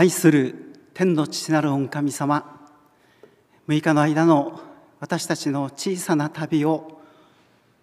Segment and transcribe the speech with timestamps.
[0.00, 0.54] 愛する
[0.94, 2.66] 天の父なる御神様
[3.68, 4.58] 6日の間の
[4.98, 7.02] 私たちの小さな旅を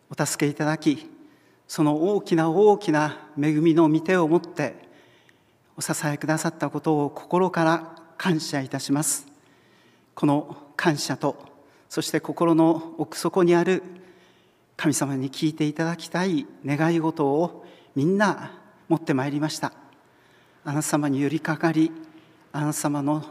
[0.09, 1.11] お助けいただき
[1.67, 4.78] その大きな大きな恵みの御手を持って
[5.78, 9.28] お支えくださったことを心から感謝いたします。
[10.16, 11.38] この感謝と
[11.88, 13.84] そして心の奥底にある
[14.75, 17.63] 神様に聞いていただきたい願い事を
[17.95, 19.72] みんな持ってまいりました。
[20.63, 21.91] あなた様に寄りかかり
[22.57, 23.23] あなた様の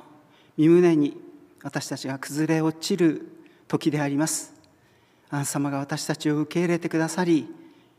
[0.57, 1.21] 身胸に
[1.65, 3.27] 私たちが崩れ落ちる
[3.67, 4.55] 時であります。
[5.31, 7.53] あなた様が私たちを受け入れてくださり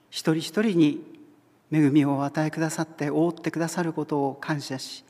[0.10, 1.22] 一人一人に
[1.70, 5.04] 恵みを与えくださって覆ってくださることを感謝し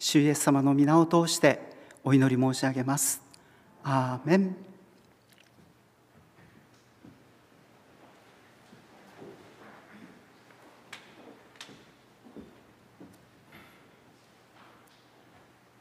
[0.00, 1.60] 主イエス様の皆を通して
[2.02, 3.22] お祈り申し上げます。
[3.84, 4.69] アーメン。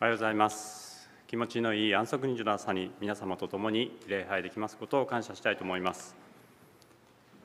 [0.02, 1.10] おはようございます。
[1.28, 6.16] 気持ちのいい安息日の朝に皆様と共に礼拝できますことを感謝したいと思います。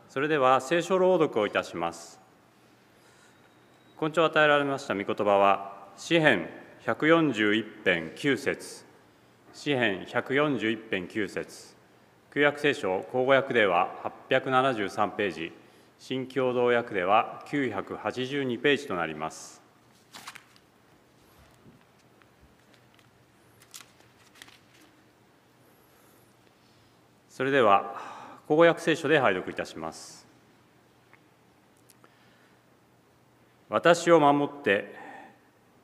[0.08, 2.20] それでは聖書朗読をいたします。
[3.98, 6.48] 今朝与えられました御言葉は詩編
[6.86, 8.84] 141編9節。
[9.52, 11.74] 詩編141編9節。
[12.32, 15.52] 旧約聖書口語訳では873ページ。
[15.98, 19.63] 新共同訳では982ページとなります。
[27.44, 27.94] それでは
[28.48, 30.26] 口語訳聖書で拝読いたします。
[33.68, 34.94] 私を守って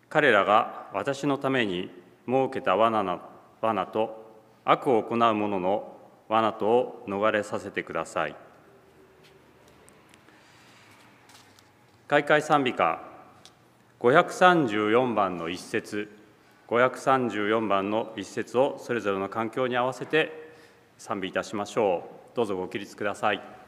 [0.09, 1.91] 彼らが私のために
[2.27, 3.21] 設けた罠な
[3.61, 5.99] 罠と悪を行う者の
[6.31, 8.35] 罠とを逃れさせてください。
[12.09, 13.03] 開会賛美歌
[14.01, 16.09] 534番の一節
[16.69, 20.40] 534番の一節をそれぞれの環境に合わせて
[21.01, 22.37] 賛美いたしましょう。
[22.37, 23.60] どうぞご起立ください。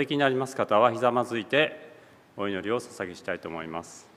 [0.00, 1.92] できになります方はひざまずいて
[2.34, 4.08] お祈りを捧げしたいと思います。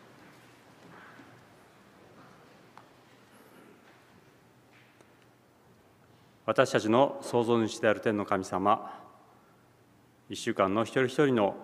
[6.46, 8.98] 私たちの創造主である天の神様
[10.30, 11.58] 一週間の一人一人の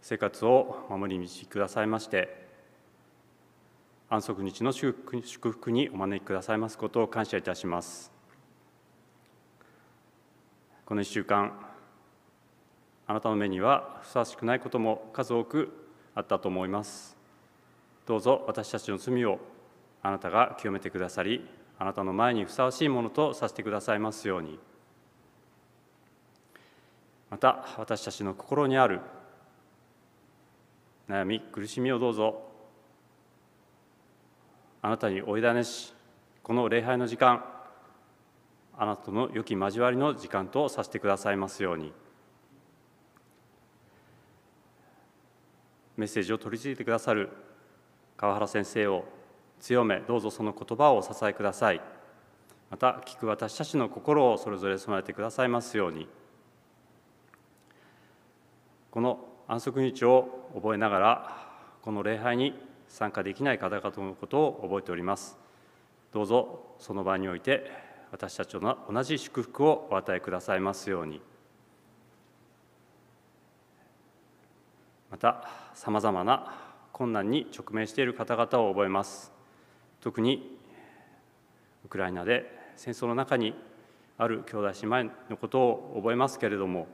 [0.00, 2.46] 生活を守り導きくださいまして
[4.08, 4.94] 安息日の祝
[5.50, 8.12] 福にお招きくださいますことを感謝いたします。
[10.86, 11.69] この一週間
[13.10, 15.72] あなたの目にはふさわしくないことも数多く
[16.14, 17.16] あったと思います
[18.06, 19.40] どうぞ私たちの罪を
[20.00, 21.44] あなたが清めてくださり
[21.80, 24.60] あなたの前にふさわしいものとさせてくださいますように
[27.30, 29.00] また私たちの心にある
[31.08, 32.44] 悩み苦しみをどうぞ
[34.82, 35.92] あなたにお委ねし
[36.44, 37.44] この礼拝の時間
[38.78, 41.92] あなたの良き交わりの時間とさせてくださいますように。
[46.00, 47.28] メッセージを取り次いでくださる
[48.16, 49.04] 川原先生を
[49.60, 51.80] 強めどうぞその言葉をお支えください。
[52.70, 56.08] また聞く私たちの心をそれぞれ備えてくださいますように。
[58.90, 61.36] この安息日を覚えながら
[61.82, 62.58] この礼拝に
[62.88, 65.36] 参加できない方々のことを覚えております。
[66.14, 67.70] どうぞその場において
[68.10, 71.20] 私たちの同じ祝福をお与えくださいますように。
[75.10, 76.54] またさまざまな
[76.92, 79.32] 困難に直面している方々を覚えます。
[80.00, 80.58] 特に
[81.84, 83.54] ウクライナで戦争の中に
[84.18, 86.88] ある兄弟姉妹のことを覚えますけれども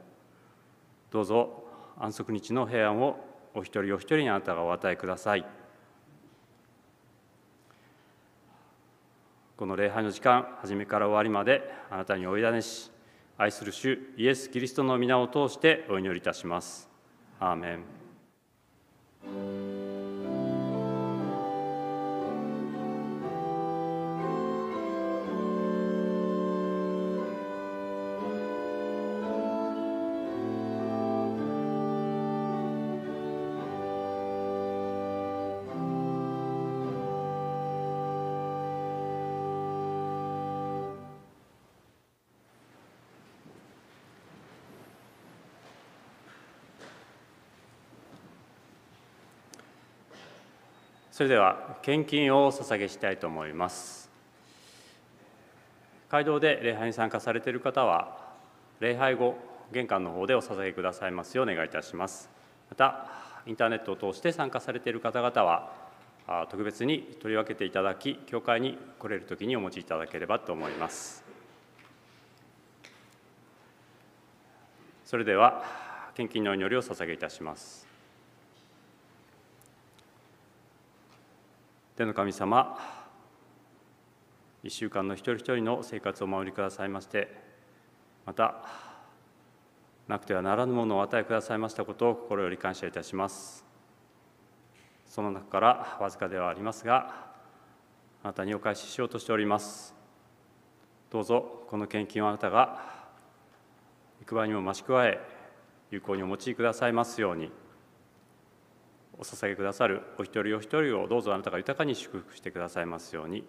[1.10, 1.64] どうぞ
[1.98, 3.18] 安息日の平安を
[3.54, 5.46] お一人お一人にあなたがお与えください。
[9.56, 12.90] この礼拝の時間初めから終わりまであなたにお委ねし
[13.38, 16.90] 愛する主イエス・キリストの皆を通してお祈りいたします。
[17.40, 18.05] アーメン。
[19.28, 19.75] Amen.
[51.16, 54.10] それでは献金をお捧げしたいと思います。
[56.10, 58.34] 街道で礼拝に参加されている方は
[58.80, 59.34] 礼拝後
[59.72, 62.28] 玄関の方でお捧げくださいますようお願いいたします。
[62.68, 63.08] また
[63.46, 65.72] インターネットを通して参加されている方々は
[66.50, 71.24] 特別に取り分けていただき教会に来れる時にお持ちいただければと思います。
[75.06, 75.64] それでは
[76.14, 77.85] 献金の祈りを捧げいたします。
[81.96, 82.78] 天の神様
[84.62, 87.34] 1週間の一人一人の生活をお守りくださいまして
[88.26, 88.62] また
[90.06, 93.64] なくてはならぬものを与えくださいましたことを心より感謝いたします。
[95.06, 97.14] その中からわずかではありますが
[98.22, 99.94] あなたにお返ししようとしております。
[101.10, 103.06] どうぞこの献金をあなたが
[104.20, 105.18] 幾倍にも増し加え
[105.90, 107.50] 有効にお持ちくださいますように。
[109.18, 113.44] お捧げくださるお一人お一人をどうぞあなたが豊かに祝福してくださいますように。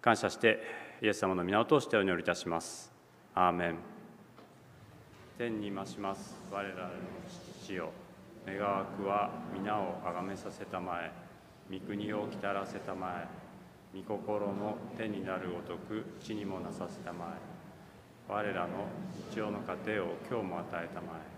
[0.00, 0.62] 感謝して
[1.02, 2.92] イエス様の皆を通してお祈りいたします。
[3.34, 3.76] アーメン。
[5.36, 6.36] 天に増します。
[6.50, 6.90] 我らの
[7.60, 7.90] 父よ。
[8.46, 11.10] 願わくは皆をあがめさせたまえ。
[11.68, 13.98] 御国をきたらせたまえ。
[13.98, 18.32] 御心の天になるごとく地にもなさせたまえ。
[18.32, 18.86] 我らの
[19.30, 21.35] 日曜の糧を今日も与えたまえ。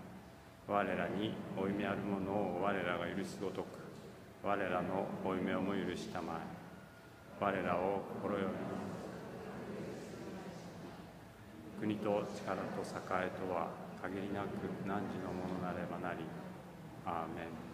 [0.69, 3.65] 我らに負い目あるものを我らが許すごとく
[4.43, 8.53] 我らの負い目をも許したまえ我らを心より
[11.79, 14.47] 国と力と栄えとは限りなく
[14.85, 14.93] 汝の
[15.33, 16.19] ものなればなり
[17.03, 17.68] アーメン。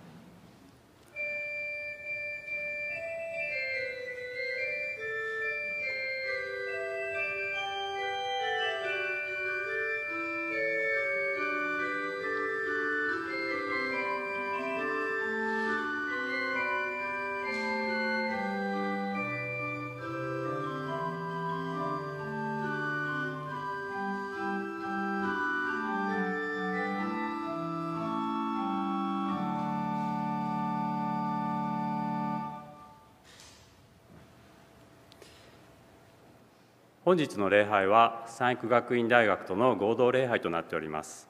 [37.05, 41.29] 本日の礼拝は三育学院大学との合同礼拝となっております。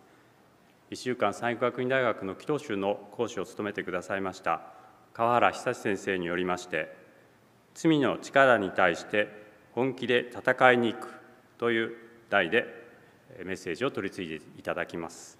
[0.89, 4.61] 1週間三育学院大学の祈祷集の講師を務めてくださいました
[5.13, 6.95] 川原久先生によりまして
[7.73, 9.27] 罪の力に対して
[9.73, 11.09] 本気で戦いに行く
[11.57, 11.91] という
[12.29, 12.67] 題で
[13.43, 15.37] メッセージを取り次いでいただきます。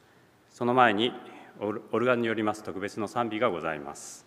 [0.49, 1.13] その前に
[1.61, 4.24] オルガンによります特別の賛美がございます。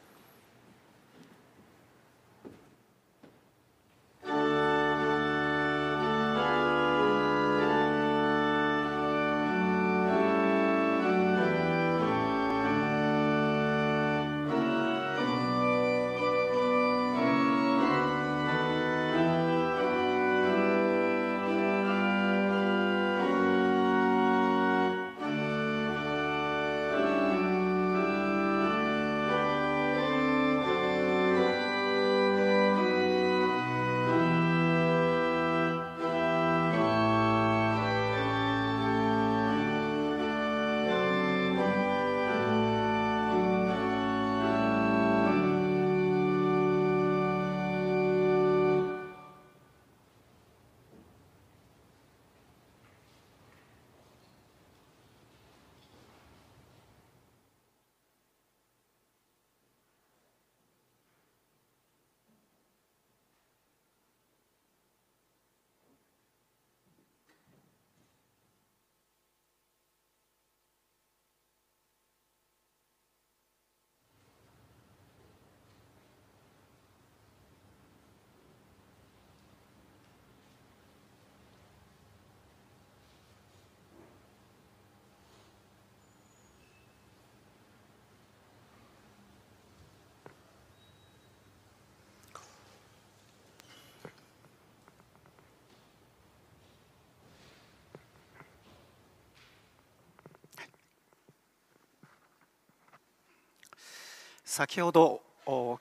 [104.59, 105.23] 先ほど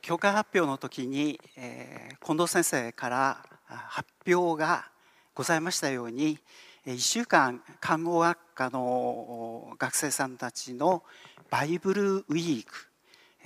[0.03, 4.85] 教会発表の時に、えー、近藤先生から発表が
[5.33, 6.37] ございましたように
[6.85, 11.01] 1週間看護学科の学生さんたちの
[11.49, 12.71] バイブルウィーク、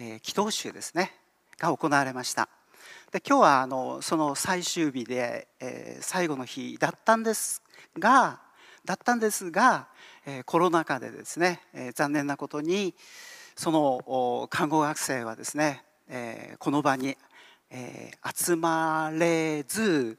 [0.02, 1.14] えー、祈祷集ですね
[1.58, 2.50] が行われました。
[3.14, 7.64] で今日はあのその最終日で、えー、最後の日だったんです
[7.98, 8.42] が
[8.84, 9.88] だったんですが、
[10.26, 12.96] えー、コロナ禍でですね、えー、残念なことに
[13.62, 17.16] その看護学生はですね、えー、この場に、
[17.70, 20.18] えー、集まれず、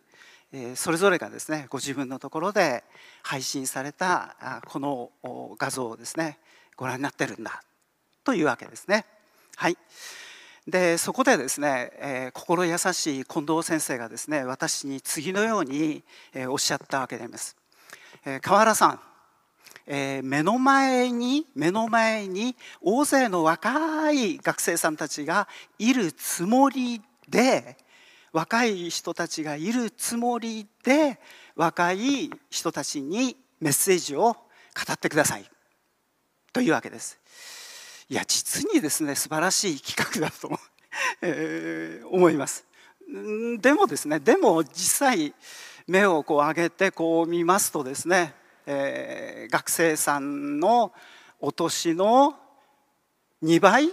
[0.52, 2.84] えー、それぞれがですねご自分のところで
[3.24, 5.10] 配信されたこの
[5.58, 6.38] 画像をですね
[6.76, 7.64] ご覧になってるんだ
[8.22, 9.06] というわけですね。
[9.56, 9.76] はい
[10.68, 17.56] でそこでですね、えー、心優しい近藤先生がですね私に次のように、えー、おっしゃったわけであります、
[18.24, 19.00] えー、河原さん、
[19.94, 27.76] えー、目の前に目の前に大勢の若い学生さんたちがいるつもりで
[28.32, 31.20] 若い人たちがいるつもりで
[31.56, 34.38] 若い人たちにメッセージを語
[34.90, 35.44] ってください。
[36.54, 37.20] というわけです。
[38.08, 40.58] いや実にですね素晴らしい企画だと、
[41.20, 42.64] えー、思います。
[43.58, 45.34] でもですねでも実際
[45.86, 48.34] 目をこう上げてこう見ますとですね、
[48.66, 50.92] えー、学生さんの
[51.40, 52.36] お年の
[53.42, 53.90] 2倍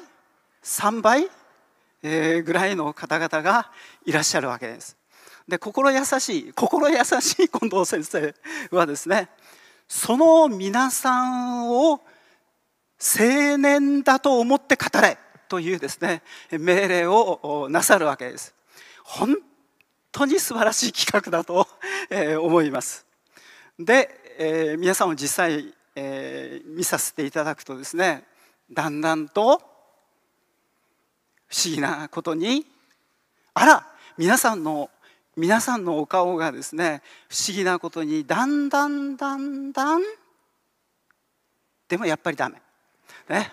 [0.63, 1.27] 3倍、
[2.03, 3.71] えー、ぐらいの方々が
[4.05, 4.97] いらっしゃるわけです。
[5.47, 8.35] で心優しい心優しい近藤先生
[8.71, 9.29] はですね
[9.87, 12.01] その皆さんを
[12.99, 16.21] 青年だと思って語れというですね
[16.51, 18.53] 命令をなさるわけです
[19.03, 19.37] 本
[20.11, 21.67] 当に素晴らしい企画だと
[22.39, 23.09] 思います
[23.79, 25.65] で、えー、皆さんも実際、
[25.97, 28.23] えー、見させていただくとですね
[28.71, 29.59] だんだんと
[31.49, 32.65] 不思議なことに
[33.53, 33.85] あら
[34.17, 34.89] 皆さんの
[35.35, 40.01] 皆さんのお顔がですね不思議なことにだんだんだんだん
[41.89, 42.61] でもやっぱりダメ。
[43.27, 43.51] ね。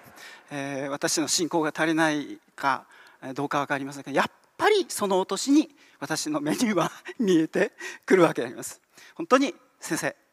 [0.52, 2.86] えー、私の信仰が足りないか
[3.34, 4.26] どうか分かりませんがやっ
[4.56, 7.72] ぱりそのお年に私の目には見えて
[8.04, 8.80] くるわけであります。
[9.16, 10.25] 本当に先生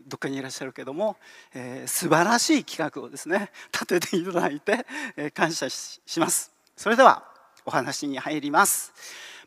[0.00, 1.16] どっかにいらっしゃるけども、
[1.52, 6.52] えー、素晴らしい企画をですね 立てていただいて、えー、感謝します。
[6.76, 7.24] それでは
[7.66, 8.92] お話に入ります。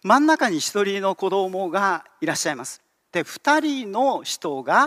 [0.04, 2.82] 真ん中に一人の子供がいらっしゃいます。
[3.12, 4.86] で2人の人が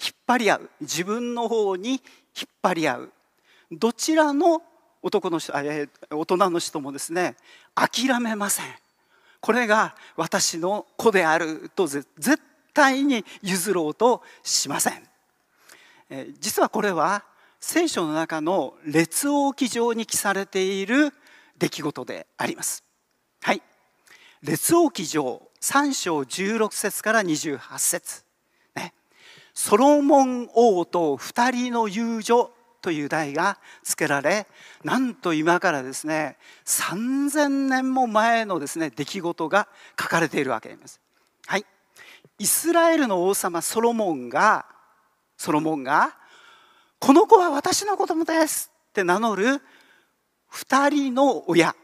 [0.00, 0.70] 引っ張り合う。
[0.80, 2.00] 自分の方に引っ
[2.62, 3.12] 張り合う。
[3.70, 4.62] どちらの
[5.02, 7.36] 男の人、え大人の人もですね
[7.74, 8.66] 諦めません。
[9.40, 12.06] これが私の子であると絶
[12.78, 15.02] 対に譲ろうとしません、
[16.38, 17.24] 実はこれは
[17.58, 21.12] 聖書の中の列王記上に記されている
[21.58, 22.84] 出来事であります。
[23.42, 23.62] はい。
[24.42, 28.24] 列王記上3章16節から28節。
[28.76, 28.94] ね。
[29.54, 34.46] ソロモン王と2人の遊女という題が付けられ
[34.84, 39.66] なんと今からですね3000年も前のですね出来事が
[40.00, 41.00] 書かれているわけです。
[41.46, 41.66] はい、
[42.38, 44.66] イスラエルの王様ソロモンが
[45.36, 46.16] ソロモンが
[46.98, 49.60] 「この子は私の子供です」って名乗る
[50.52, 51.74] 2人の親。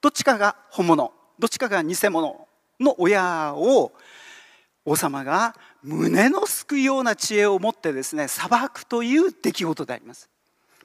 [0.00, 2.48] どっちかが本物どっちかが偽物
[2.78, 3.92] の親を
[4.84, 10.28] 王様が胸のすくような知恵を持ってですね裁くという出来事であります。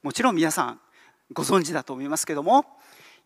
[0.03, 0.79] もちろん皆さん
[1.33, 2.65] ご存知だと思いますけども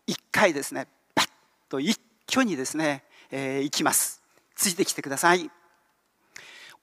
[0.06, 1.28] 一回ですねパッ
[1.68, 4.19] と一挙にですね、えー、行きます。
[4.60, 5.50] ついてきてください。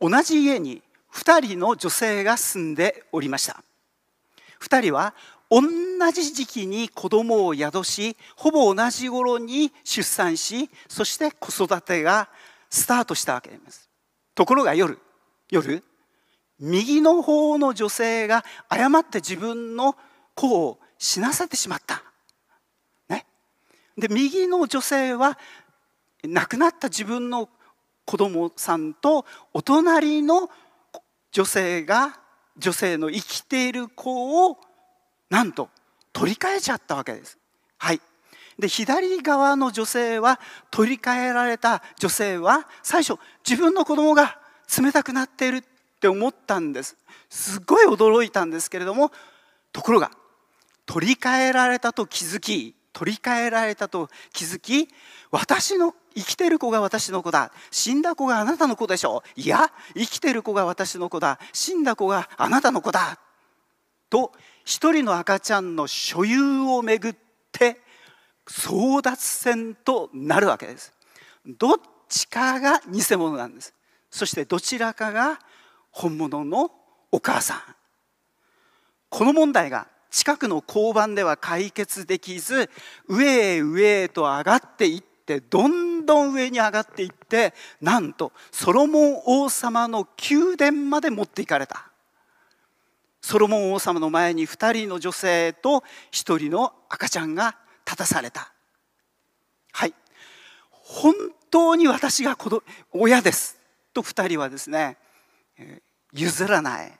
[0.01, 0.81] 同じ家に
[1.13, 3.63] 2人の女性が住んでおりました。
[4.59, 5.13] 2人は
[5.51, 5.61] 同
[6.11, 12.29] じ時期に子供を宿しほぼ同じ頃に出産しそして子育てが
[12.69, 13.87] スタートしたわけです。
[14.33, 14.97] ところが夜
[15.51, 15.83] 夜
[16.59, 19.95] 右の方の女性が誤って自分の
[20.33, 22.03] 子を死なせてしまった。
[23.07, 23.27] ね、
[23.95, 25.37] で右の女性は
[26.23, 27.49] 亡くなった自分の
[28.07, 30.49] 子供さんとお隣の
[31.31, 32.17] 女性が
[32.57, 34.57] 女性の生きている子を
[35.29, 35.69] なんと
[36.13, 37.37] 取り替えちゃったわけです。
[37.77, 38.01] はい
[38.57, 40.39] で左側の女性は
[40.71, 44.39] 取り替えられた女性は最初自分の子供が
[44.81, 45.63] 冷たくなっているっ
[45.99, 46.97] て思ったんです
[47.29, 49.11] すごい驚いたんですけれども
[49.71, 50.09] ところが
[50.87, 54.89] 取り替えられたと気づき取り替えられたと気づき
[55.29, 57.51] 私の生きてる子が私の子だ。
[57.69, 59.39] 死んだ子があなたの子でしょう。
[59.39, 61.37] いや生きてる子が私の子だ。
[61.53, 63.19] 死んだ子があなたの子だ。
[64.09, 64.31] と
[64.65, 67.15] 一人の赤ちゃんの所有をめぐっ
[67.51, 67.79] て
[68.47, 70.91] 争奪戦となるわけです。
[71.45, 71.75] どっ
[72.09, 73.75] ちかが偽物なんです。
[74.09, 75.37] そしてどちらかが
[75.91, 76.71] 本物の
[77.11, 77.59] お母さん。
[79.09, 82.71] この問題が近くの交番では解決できず
[83.07, 91.91] 上へ上へと上がっていってどんどん上に上がっていってなんとソロモン王様の宮殿まで持っていかれた。
[93.21, 98.51] ソロモン王様の前に2人の女性と1人の赤ちゃんが立たされた。
[99.71, 99.93] はい。
[100.71, 101.13] 本
[101.51, 103.59] 当に私が子親です。
[103.93, 104.97] と2人はですね
[106.11, 106.91] 譲らない。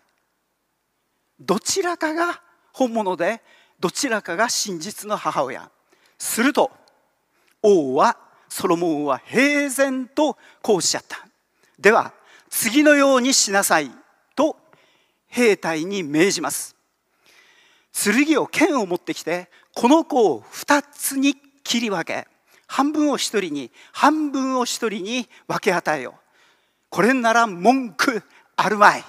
[1.40, 2.46] どちらかが
[2.78, 3.42] 本物で
[3.80, 5.72] どちらかが真実の母親。
[6.20, 6.72] すると
[7.64, 8.18] 王は
[8.50, 11.28] ソロモンは平然とこうおっしゃった。
[11.80, 12.14] では
[12.52, 13.90] 次のようにしなさい
[14.36, 14.58] と
[15.28, 16.76] 兵隊に命じます。
[17.92, 22.28] 剣を剣を持ってきてこの子を2つに切り分け
[22.68, 26.22] 半分を1人に半分を1人に分け与えよう。
[26.90, 28.22] これなら文句
[28.56, 29.04] あるまい。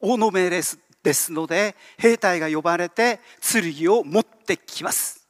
[0.00, 0.78] 王の命令す。
[1.02, 5.26] ですので兵隊が呼ばれて剣を持ってきます。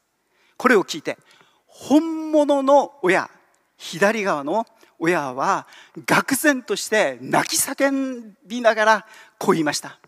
[0.57, 1.19] これを聞いて
[1.67, 3.31] 本物の親
[3.77, 4.67] 左側の
[4.99, 9.07] 親は愕然として泣き叫びながら
[9.39, 9.99] こう言いました。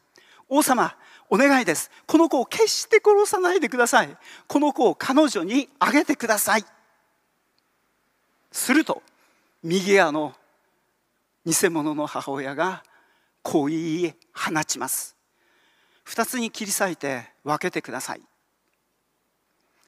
[0.49, 0.95] 王様
[1.31, 1.91] お願いです。
[2.07, 4.15] この子を決して殺さないでください。
[4.47, 6.65] この子を彼女にあげてください。
[8.51, 9.03] すると
[9.63, 10.35] 右側の
[11.47, 12.85] 偽物の母親が
[13.43, 15.17] こう言い放ちます。
[16.05, 18.23] 二つに切り裂いて分けてください。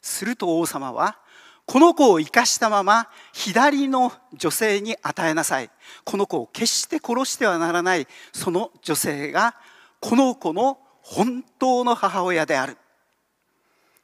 [0.01, 1.19] すると王様は
[1.67, 5.71] この子を生かしたまま左の女性に与えなさい。
[6.05, 9.57] この子を決して殺してはならないその女性が
[10.01, 12.77] この子の本当の母親である。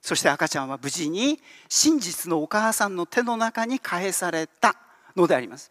[0.03, 4.77] そして赤ちゃんは無事に真実のお母さんの手の中に返された
[5.15, 5.71] のであります。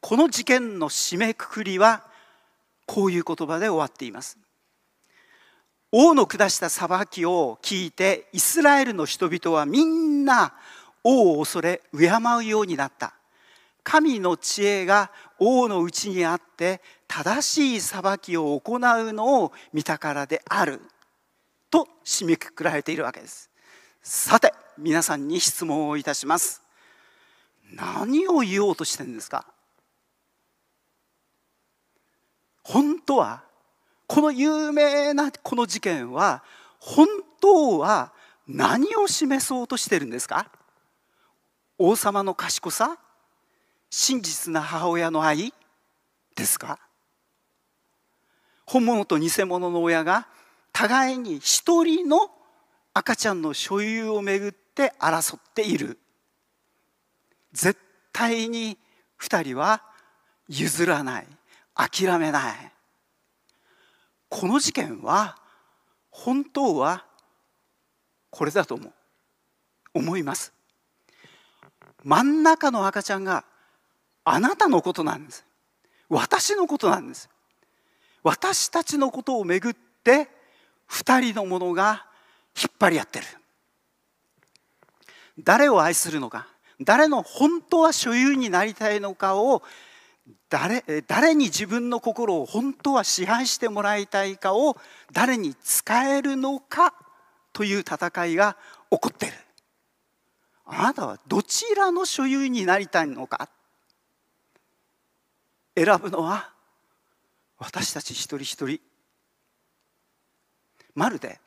[0.00, 2.04] この事件の締めくくりは
[2.86, 4.38] こういう言葉で終わっています。
[5.90, 10.52] 王の下した裁きを聞いてイスラエルの人々はみんな
[11.02, 13.14] 王を恐れ敬うようになった。
[13.82, 20.82] 神の知恵が王のうちにあって正しい裁きを行うのを見たからである。
[21.70, 23.50] と締めくくられているわけです。
[24.02, 26.62] さて皆さんに質問をいたします。
[27.72, 29.46] 何を言おうとしてるんですか？
[32.62, 33.42] 本当は
[34.08, 36.42] この有名なこの事件は
[36.80, 37.06] 本
[37.40, 38.12] 当は
[38.48, 40.50] 何を示そうとしてるんですか？
[41.76, 42.98] 王様の賢さ？
[43.90, 45.52] 真実な母親の愛
[46.34, 46.78] ですか？
[48.64, 50.26] 本物と偽物の親が
[50.72, 52.30] 互いに一人の
[52.94, 55.98] 赤ちゃんの所有をめぐって争っている。
[57.52, 57.78] 絶
[58.12, 58.78] 対に
[59.20, 59.82] 2人は
[60.48, 61.26] 譲らない。
[61.74, 62.72] 諦めない。
[64.28, 65.36] この事件は
[66.10, 67.04] 本当は
[68.30, 68.92] これだと思う。
[69.94, 70.52] 思います。
[72.04, 73.44] 真ん中の赤ちゃんが
[74.24, 75.44] あなたのことなんです。
[76.08, 77.28] 私のことなんです。
[78.22, 80.28] 私たちのことをめぐって
[80.90, 82.06] 2人の者が
[82.56, 83.26] 引っ張り合ってる。
[85.38, 86.48] 誰を愛するのか
[86.80, 89.62] 誰の本当は所有になりたいのかを
[90.48, 94.76] 誰誰に自分の心を本当は支配してもらいたいかを
[95.12, 96.94] 誰に使えるのか
[97.52, 98.56] という戦いが
[98.90, 99.36] 起こっている。
[100.64, 103.48] あなたはどちらの所有になりたいのか。
[105.76, 106.50] 選ぶのは
[107.58, 108.80] 私たち一人一人。
[110.94, 111.40] まるで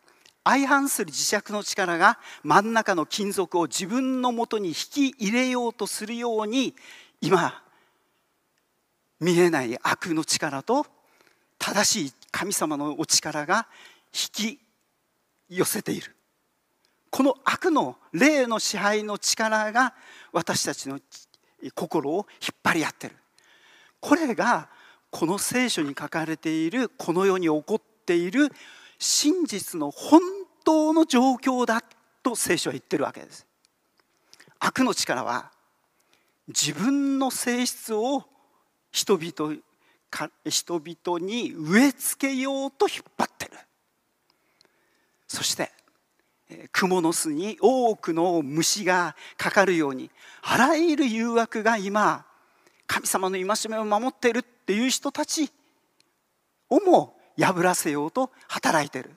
[0.43, 6.73] 相反する磁石の力が真ん中の金属を自分のもとに引き入れようとするように
[7.19, 7.61] 今
[9.21, 10.85] 見えない悪の力と
[11.59, 13.67] 正しい神様のお力が
[14.11, 14.59] 引き
[15.47, 16.15] 寄せている。
[17.11, 19.93] この悪の霊の支配の力が
[20.31, 20.99] 私たちの
[21.75, 23.15] 心を引っ張り合ってる。
[23.99, 24.69] これが
[25.11, 28.49] この聖書に書かれているこの世に起こっている
[28.97, 30.21] 真実の本
[30.63, 31.83] 当の状況だ
[32.23, 33.45] と聖書は言ってるわけです。
[34.57, 35.51] 悪の力は
[36.47, 38.30] 自分の性質を
[38.91, 39.57] 人々
[40.45, 43.51] 人々に植え付けようと引っ張ってる。
[45.27, 45.71] そして
[46.73, 52.25] 蜘蛛の巣に多くの虫がかかるようにあらゆる誘惑が今
[52.87, 55.49] 神様の戒めを守っているっていう人たち
[56.69, 59.11] をも破らせようと働いてる。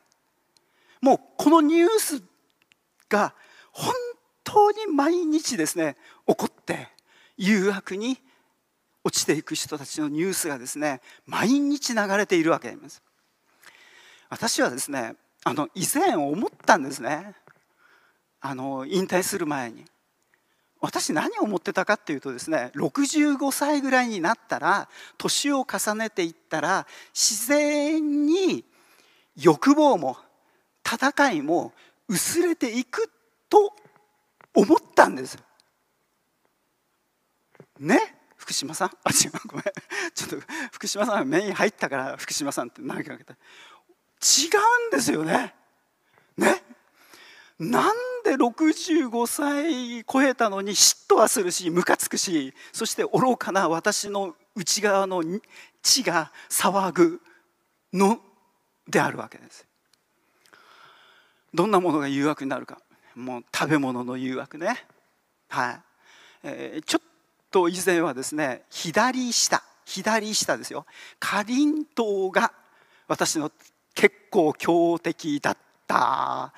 [1.01, 2.23] もうこのニュース
[3.09, 3.35] が
[3.73, 3.93] 本
[4.45, 6.89] 当に毎日ですね起こって
[7.37, 8.19] 誘惑に
[9.05, 13.03] 落ちていく人たちのニュースがですね毎日流れているわけです。
[14.31, 15.15] 私はですね
[15.45, 17.35] あの以前思ったんですね。
[18.41, 19.85] あの引退する前に。
[20.81, 28.65] 私何を思ってたかっていうとですね65歳ぐらいになったら年を重ねていったら自然に
[29.35, 30.19] 欲望も
[30.87, 31.73] 戦いも
[32.07, 33.11] 薄れていく
[33.49, 33.75] と
[34.55, 35.39] 思ったんです。
[37.81, 38.14] ね？
[38.45, 38.91] 福島さん？
[39.05, 39.65] あ違うごめん。
[40.15, 43.33] ちょっと福島さん目に入ったから福島さんって投げかけた。
[43.33, 43.37] 違
[44.85, 45.55] うんですよね。
[46.37, 46.63] ね？
[47.59, 55.23] なんで65歳超えたのに嫉妬はするしムカつくしそして愚かな私の内側の
[55.83, 57.21] 血が騒ぐ
[57.93, 58.19] の
[58.87, 59.67] であるわけです。
[61.55, 62.79] どんなものが誘惑になるか。
[63.15, 64.85] もう食べ物の誘惑ね。
[65.49, 65.81] はい、
[66.43, 67.14] えー、ちょっ
[67.55, 70.87] と以前はですね左下左下ですよ。
[71.21, 72.53] かりんとうが
[73.07, 73.53] 私の
[73.95, 76.53] 結構強敵だった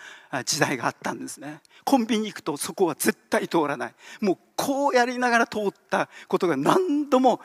[0.44, 1.60] 時代があったんですね。
[1.84, 3.94] コンビニ行くとそこは絶対通らない。
[4.22, 7.40] もうこうやりながら通ったことが何度も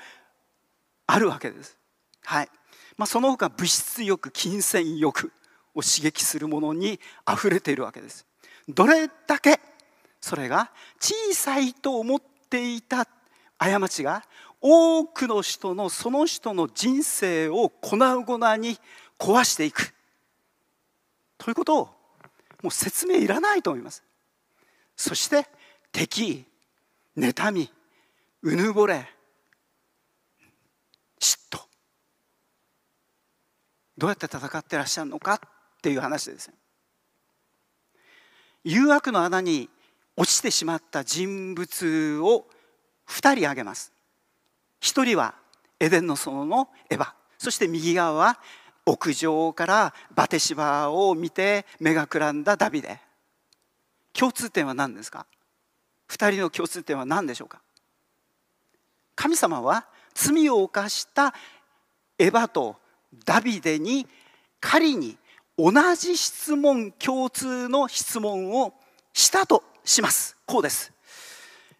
[1.07, 1.77] あるわけです。
[2.23, 2.49] はい。
[2.95, 5.33] まあ、その他物質欲金銭欲
[5.73, 8.25] を刺激するものにあふれているわけです。
[8.69, 9.59] どれだけ
[10.21, 13.07] それが小さいと思っていた
[13.69, 14.23] 過ちが
[14.59, 18.77] 多くの人のその人の人生を粉々に
[19.19, 19.93] 壊していく。
[21.37, 21.85] ということを
[22.63, 24.03] もう説明いらないと思います。
[24.95, 25.47] そして
[25.91, 26.45] 敵
[27.15, 27.71] 妬み
[28.41, 29.07] うぬぼれ
[31.19, 31.61] 嫉妬。
[33.95, 35.39] どうやって戦ってらっしゃるのかっ
[35.83, 36.51] ていう話です。
[38.63, 39.69] 誘惑の穴に
[40.17, 42.47] 落ちてしまった人物を
[43.11, 43.91] 2人挙げます。
[44.81, 45.35] 1人は
[45.79, 47.11] エデンの園のエヴァ。
[47.37, 48.39] そして右側は
[48.85, 52.99] 屋上からバテシバを見て目がくらんだダビデ。
[54.13, 55.25] 共通点は何ですか
[56.09, 57.61] ？2人の共通点は何でしょうか？
[59.15, 61.33] 神様は罪を犯した
[62.17, 62.77] エヴァと
[63.25, 64.07] ダビデに
[64.59, 65.17] 仮に
[65.57, 68.73] 同じ質問共通の質問を
[69.13, 70.37] したとします。
[70.45, 70.91] こうです。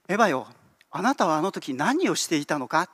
[0.08, 0.48] エヴァよ。
[0.92, 2.90] あなたはあの時何をしていたのか？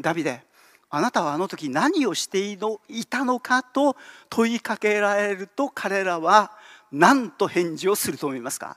[0.00, 0.42] ダビデ
[0.90, 2.58] あなたはあの時何をしてい
[3.06, 3.96] たのかと
[4.28, 6.52] 問いかけられると彼らは
[6.90, 8.76] 何と返事をすると思いますか？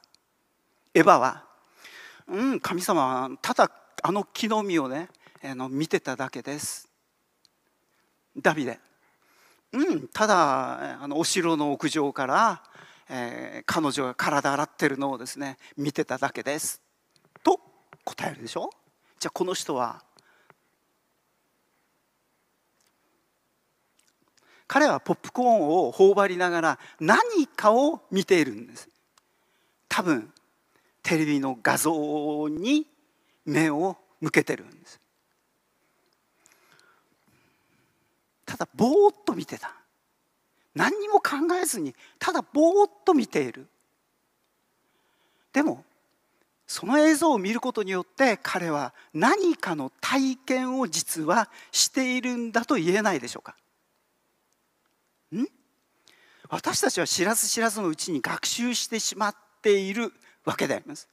[0.93, 1.45] エヴァは
[2.27, 3.71] 「うん神様はただ
[4.03, 5.09] あの木の実をね
[5.43, 6.89] あの見てただけです」
[8.37, 8.79] ダビデ
[9.71, 12.61] うんただあのお城の屋上から、
[13.09, 16.81] えー、彼女が体洗ってるのをですね見てただけです。
[17.41, 17.59] と
[18.11, 18.69] 答えるでしょ？
[19.19, 20.03] じゃあこの人は
[24.67, 28.89] 彼はポップコーンを頬張りながら何かを見ているんです。
[29.89, 30.31] 多分
[31.03, 32.87] テレビの画像に
[33.45, 34.99] 目を向けてるんです。
[38.45, 39.73] ただぼーっと見てた。
[40.73, 43.67] 何にも考えずにただぼーっと見ている。
[45.51, 45.83] でも
[46.71, 53.57] その映像を見ることによって彼は何かの体験を実はしているんだと言えないでしょうか？
[55.35, 55.45] ん？
[56.47, 60.13] 私たちは知らず知らずのうちに学習してしまっている
[60.45, 61.09] わけであります。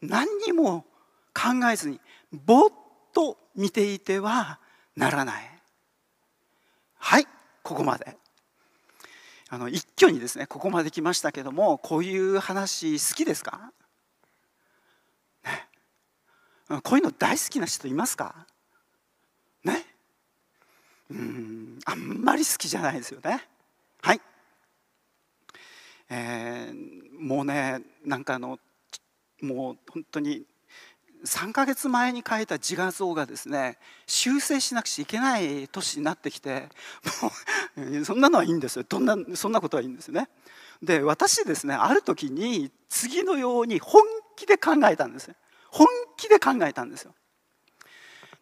[0.00, 0.84] 何にも
[1.32, 2.00] 考えずに
[2.32, 2.70] ぼっ
[3.14, 4.58] と見ていては
[4.96, 5.60] ならない。
[6.98, 7.26] はい
[7.62, 8.16] ここまで。
[9.48, 13.70] あの一挙にですねここまで来ましたけどもこういう話好きですか、
[16.80, 18.46] こういうの大好きな人いますか？
[19.64, 19.84] ね？
[21.10, 23.46] うんあんまり好きじゃないですよね。
[24.00, 24.20] はい、
[26.08, 28.58] えー、もうねなんかあの
[29.40, 30.44] もう本当に
[31.24, 36.68] 3か月前に描いた自画像がですね修正しなくちゃいけない年になってきて
[37.76, 38.84] もう そんなのはいいんですよ。
[38.88, 40.28] どんなそんなことはいいんですよね。
[40.82, 44.02] で私ですねある時に次のように本
[44.36, 45.34] 気で考えたんですよ。
[45.72, 45.86] 本
[46.18, 47.14] 気で考えたんですよ。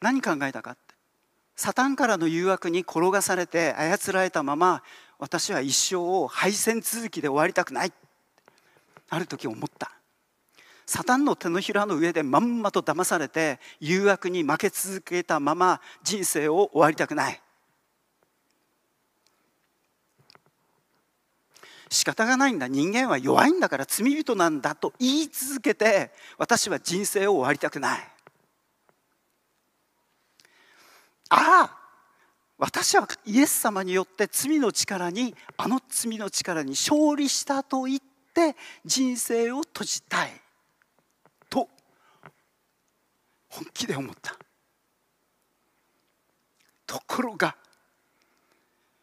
[0.01, 0.81] 何考えたかって。
[1.55, 4.83] サタンからの誘惑に転がされて操られたまま
[5.19, 7.93] 私は一生を敗戦続きで終わりたくない
[9.11, 9.93] ある時思った。
[10.87, 17.41] サタンの手のひらの上でまんまと騙されて誘惑に負け続けたまま人生を終わりたくない。
[21.91, 22.69] 仕方がないんだ。
[22.69, 28.01] 人間は弱いんだから罪人なんだと言い続けて私は人生を終わりたくない。
[31.31, 31.77] ああ
[32.59, 38.01] 私はイエス様によって罪の力にあの罪の力に勝利したと言っ
[38.35, 40.31] て人生を閉じたい。
[41.49, 41.69] と
[43.49, 44.37] 本気で思った。
[46.87, 47.57] ところが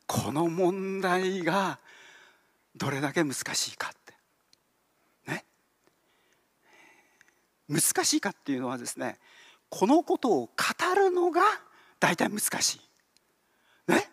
[0.05, 1.79] この問題が
[2.77, 4.13] どれだけ難しいかって。
[5.31, 5.45] ね。
[7.67, 9.17] 難しいかっていうのはですね
[9.69, 10.49] このことを語
[10.95, 11.41] るのが
[11.99, 13.91] 大体難しい。
[13.91, 14.09] ね。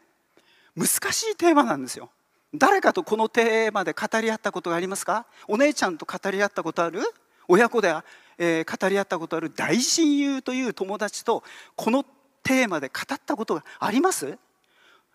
[0.77, 2.11] 難しいテーマなんですよ。
[2.55, 5.27] 誰かとこのテーマで語り合ったことがありますか？
[5.49, 7.01] お姉ちゃんと語り合ったことある？
[7.47, 7.95] 親子で、
[8.39, 11.43] えー、語り合ったことある大親友という友達と
[11.77, 12.05] この
[12.43, 14.39] テーマで語ったことがあります？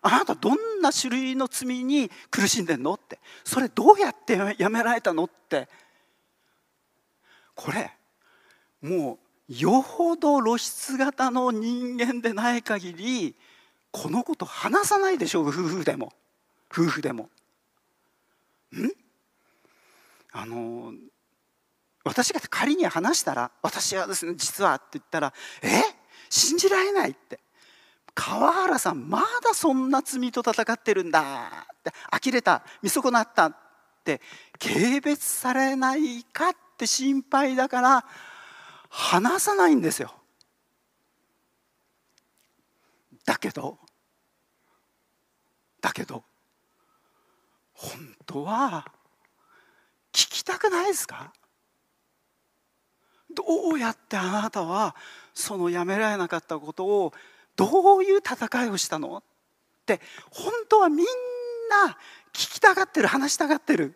[0.02, 3.18] あなたどんな種類の罪に苦しんでんのって。
[3.44, 5.68] それどうやってやめられたのって。
[7.54, 7.92] これ
[8.80, 13.36] もうよほど露出型の人間でない限り
[13.90, 16.12] このこと話さないでしょう夫婦でも。
[16.72, 17.28] 夫婦でも。
[18.72, 18.90] ん？
[20.32, 20.94] あの
[22.04, 25.82] 私が仮に話したら「私はですね実は」って言ったら「え？
[26.28, 27.40] 信じられない」って。
[28.14, 31.92] 川原さんまだそんな罪と戦ってるんだって
[32.26, 33.56] 呆れた見損なったっ
[34.04, 34.20] て
[34.58, 38.04] 軽蔑されないかって心配だから
[38.88, 40.14] 話さないんですよ。
[43.24, 43.78] だけど
[45.80, 46.24] だけど
[47.72, 48.84] 本当は
[50.12, 51.32] 聞きたくないですか？
[53.32, 53.44] ど
[53.74, 54.96] うやってあなたは
[55.32, 57.12] そのやめられなかったことを
[57.60, 59.18] どういう戦いをしたの？
[59.18, 59.22] っ
[59.84, 61.06] て本当はみん
[61.84, 61.94] な
[62.32, 63.94] 聞きたがってる話したがってる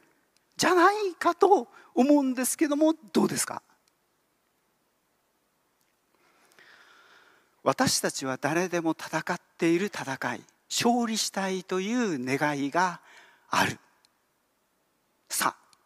[0.59, 3.63] じゃないかと思うんですけどもどうですか？
[7.63, 13.01] 私たちは誰でも戦っている戦い勝利したいという願いが
[13.49, 13.79] ある。
[15.31, 15.77] さあ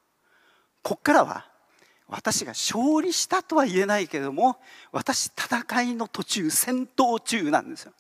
[0.83, 1.47] こっからは
[2.09, 4.57] 私が勝利したとは言えないけれども
[4.93, 7.93] 私戦いの途中戦闘中なんですよ。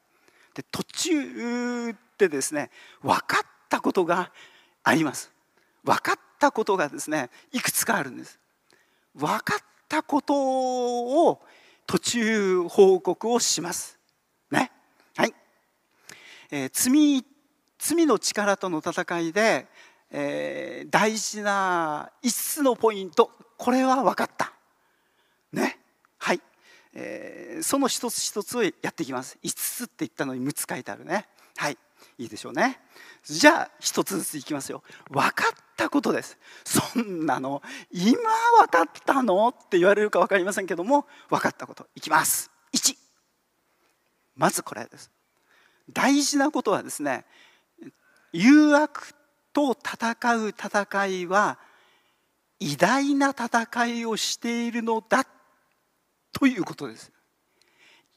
[0.55, 2.71] で途中でですね
[3.03, 4.33] 分かったことが
[4.83, 5.31] あります。
[5.85, 8.39] 分かったことがですねいくつかあるんです。
[9.15, 11.41] 分かったことを
[11.87, 13.99] 途中報告をします。
[14.51, 14.73] ね。
[15.17, 15.35] はい。
[16.51, 17.25] えー、罪
[17.79, 19.67] 罪の力との戦いで、
[20.11, 24.53] えー、大事な5つのポイントこれは分かった。
[25.53, 25.79] ね。
[26.17, 26.41] はい、
[26.95, 29.37] えー、その一つ一つをやっていきます。
[29.45, 31.27] 5つって言ったのに6つ書いてあるね。
[31.57, 31.77] はい。
[32.17, 32.81] いいでしょうね。
[33.25, 34.83] じゃあ一つずついきますよ。
[35.11, 36.39] 分かったことです。
[36.65, 38.13] そんなの今
[38.59, 41.87] 分かったのって言われるか分かりませんけども分かったこと。
[41.97, 42.51] いきます。
[42.73, 42.97] 1
[44.37, 45.11] まずこれです。
[45.93, 47.25] 大事なことはですね
[48.33, 49.15] 誘惑
[49.53, 51.59] と戦う戦いは
[52.61, 55.27] 偉大な戦いをしているのだ
[56.33, 57.13] ということです。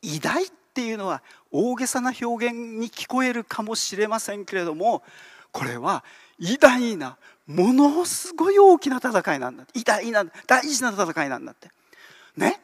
[0.01, 5.03] 偉大っていうのは大げさな表現に聞こえるかもしれませんけれども
[5.51, 6.03] これは
[6.39, 11.69] 偉大なものすごい大きな戦いなんだ偉大な大事な戦いなんだって。
[12.35, 12.59] ね？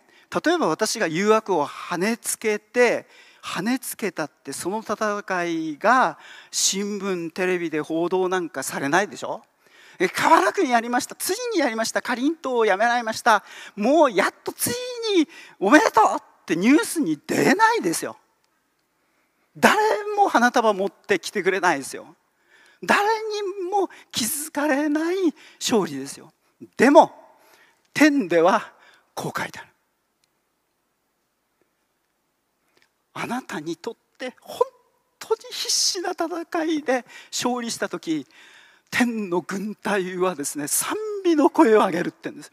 [0.46, 3.06] 例えば私が誘惑を跳ねつけて
[3.44, 6.18] 跳ねつけたってその戦いが
[6.52, 9.44] 新聞テレビで報道なんかされないでしょ？
[10.14, 11.16] 川原君やりました。
[11.16, 12.02] ついにやりました。
[12.02, 13.44] かりんとうをやめられました。
[13.76, 14.72] もうやっとつい
[15.18, 15.28] に
[15.60, 18.18] おめでとうってニュースに出ないですよ。
[19.58, 19.76] 誰
[20.16, 22.16] も花束持ってきてくれないですよ。
[22.84, 25.16] 誰にも気づかれない
[25.60, 26.32] 勝利ですよ。
[26.78, 27.12] でも
[27.94, 28.72] 天では
[29.16, 29.68] こう書いてある。
[33.14, 34.62] あなたにとって本
[35.18, 38.28] 当に必死な戦いで勝利した時
[38.90, 42.52] 天の軍隊はですね賛美の声を上げるって言うんです。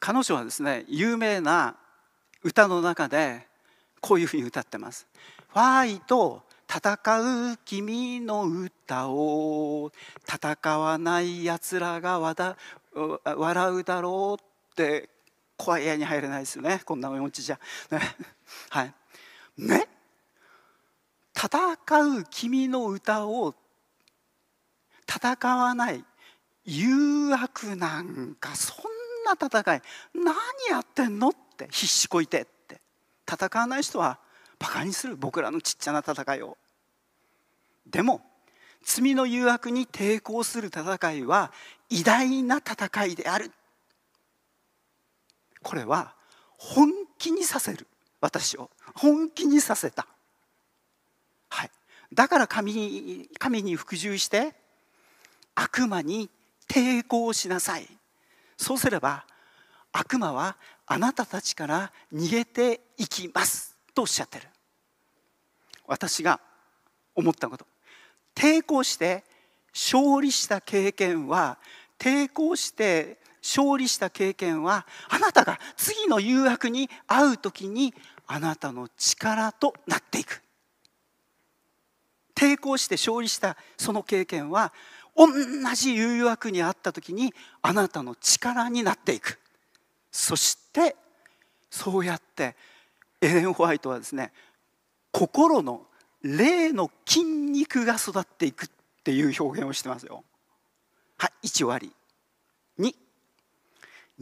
[0.00, 1.76] 彼女はですね有名な
[2.42, 3.46] 歌の中で
[4.00, 5.06] こういうふうに歌ってます
[5.52, 9.92] 「ファイト戦う君の歌を
[10.26, 15.10] 戦わないやつらが笑うだろう」って
[15.56, 16.80] 怖い部屋に入れないですよね。
[16.84, 17.58] こんなお持ちじゃ。
[17.90, 18.00] ね、
[18.70, 18.94] はい。
[19.58, 19.88] ね。
[21.36, 23.54] 戦う君の歌を
[25.06, 26.04] 戦わない
[26.64, 28.76] 誘惑なんかそん
[29.24, 29.82] な戦い。
[30.14, 30.34] 何
[30.70, 32.80] やってんのって必死こいてって。
[33.30, 34.18] 戦わない人は
[34.58, 36.56] バカにする僕らのちっちゃな戦いを。
[37.86, 38.22] でも
[38.82, 41.52] 罪の誘惑に抵抗する戦いは
[41.90, 43.50] 偉大な戦いである。
[45.62, 46.14] これは
[46.56, 47.86] 本気にさせる。
[48.24, 50.06] 私を本気にさせた、
[51.50, 51.70] はい、
[52.10, 54.54] だから神神に服従して
[55.54, 56.30] 悪魔に
[56.66, 57.86] 抵抗しなさい。
[58.56, 59.26] そうすれば
[59.92, 60.56] 悪魔は
[60.86, 63.76] あなたたちから逃げていきます。
[63.94, 64.48] とおっしゃってる。
[65.86, 66.40] 私が
[67.14, 67.66] 思ったこと。
[68.34, 69.22] 抵抗して
[69.74, 71.58] 勝利した経験は
[71.98, 77.92] 抵抗して勝利した経験はあなたが次の誘惑に会う時に
[78.26, 80.42] あなたの力となっていく
[82.34, 84.72] 抵抗して勝利したその経験は
[85.16, 85.28] 同
[85.74, 89.38] じ誘惑にあった時にあなたの力になっていく
[90.10, 90.96] そして
[91.70, 92.56] そうやって
[93.20, 94.32] エレン・ホワイトはですね
[95.12, 95.82] 心の
[96.22, 98.68] 霊の筋肉が育っていくっ
[99.04, 100.24] ていう表現をしてますよ。
[101.18, 101.92] はい、1終わり。
[102.78, 102.94] 2。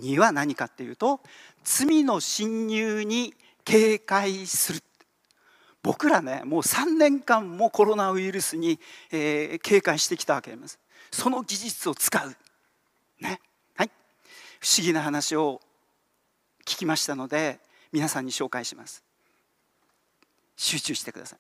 [0.00, 1.20] 2は何かっていうと
[1.64, 3.34] 罪の侵入に
[3.64, 4.80] 警戒する。
[5.82, 8.78] 僕らねもう3年間もコロナウイルスに、
[9.10, 10.78] えー、警戒してきたわけです。
[11.10, 12.36] その技術を使う。
[13.20, 13.40] ね。
[13.74, 13.90] はい。
[14.60, 15.60] 不思議な話を
[16.64, 17.60] 聞きましたので
[17.92, 19.02] 皆さんに紹介します。
[20.56, 21.38] 集中してください。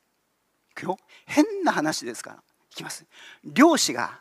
[0.72, 0.96] いくよ
[1.26, 3.04] 変な話ですからいきます
[3.44, 4.18] 漁師が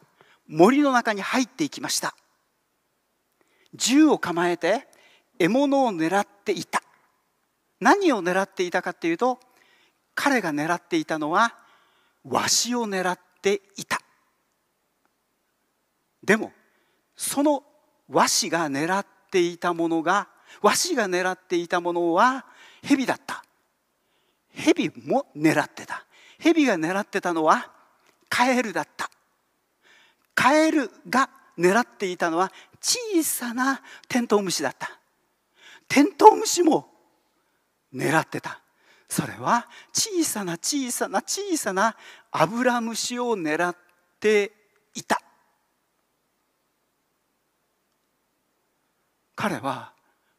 [0.47, 2.13] 森の中に入っていきました
[3.73, 4.87] 銃を構えて
[5.39, 6.83] 獲物を狙っていた
[7.81, 9.39] 何を狙っていたかっていうと
[10.15, 11.55] 彼が狙っていたのは
[12.23, 13.99] ワシを狙っていた。
[16.23, 16.53] でも
[17.15, 17.63] その
[18.07, 20.29] ワシが狙っていたものが
[20.61, 22.45] ワシが狙っていたものは
[22.83, 23.43] 蛇だった。
[24.53, 26.05] 蛇も狙ってた。
[26.37, 27.71] 蛇が狙ってたのは
[28.29, 29.09] カエルだった。
[30.35, 34.99] カエルが狙っていたのは小さなテントウムシだった。
[35.87, 36.87] テントウムシも
[37.93, 38.61] 狙ってた。
[39.09, 41.95] それは小さな小さな小さな
[42.31, 43.75] アブラムシを狙っ
[44.19, 44.53] て
[44.93, 45.21] いた。
[49.35, 49.91] 彼は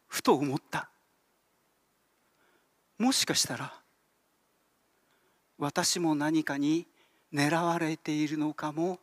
[0.07, 0.89] ふと思った。
[2.99, 3.75] もしかしたら
[5.59, 6.87] 私も何かに
[7.33, 9.01] 狙われているのかも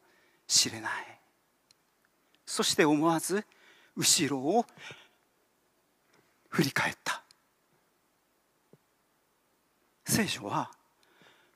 [0.48, 0.92] しれない。
[2.46, 3.46] そして思わず
[3.96, 4.66] 後ろを
[6.50, 7.24] 振り返った。
[10.10, 10.72] 聖書は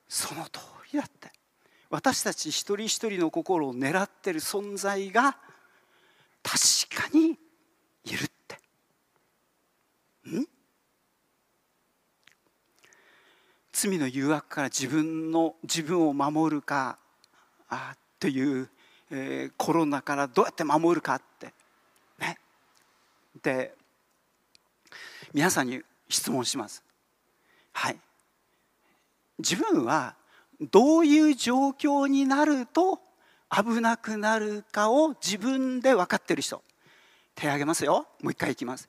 [0.08, 0.60] その通
[0.92, 1.32] りだって。
[1.90, 5.36] 私たち一人一人の心を狙ってる存在が
[6.42, 7.36] 確かに
[8.04, 8.54] いるって。
[10.30, 10.46] ん？
[13.72, 16.98] 罪の誘惑から自分の自分を守るか
[17.68, 18.68] あという、
[19.10, 21.52] えー、コロナからどうやって守るかって。
[22.18, 22.38] ね。
[23.42, 23.74] で
[25.32, 26.84] 皆さんに質問します。
[27.72, 27.98] はい。
[29.38, 30.14] 自分は
[30.60, 33.00] どういう状況になると
[33.50, 36.62] 危なくなるかを自分で分かってる人。
[37.34, 38.06] 手挙げますよ。
[38.22, 38.88] もう一回いきます。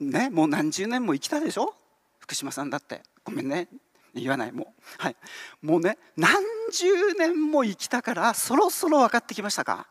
[0.00, 1.74] ねもう何十年も生きたでしょ？
[2.18, 3.02] 福島さんだって。
[3.24, 3.68] ごめんね。
[4.14, 4.52] 言わない。
[4.52, 5.02] もう。
[5.02, 5.16] はい。
[5.62, 6.34] もうね何
[6.72, 6.86] 十
[7.18, 9.86] 年も生きたからそろそろ分かってきましたか？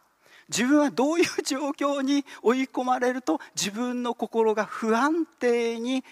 [0.50, 6.04] 自分はどういう状況に追い込まれると自分の心が不安定に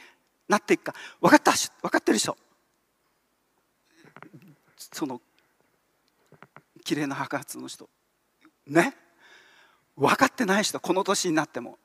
[0.48, 0.94] なっていくか。
[1.22, 1.52] 分かった？
[1.82, 2.38] 分かってる人。
[4.96, 5.20] その
[6.86, 7.90] 綺麗な白髪の人。
[8.66, 8.96] ね？
[9.98, 11.78] 分かってない人この年になっても。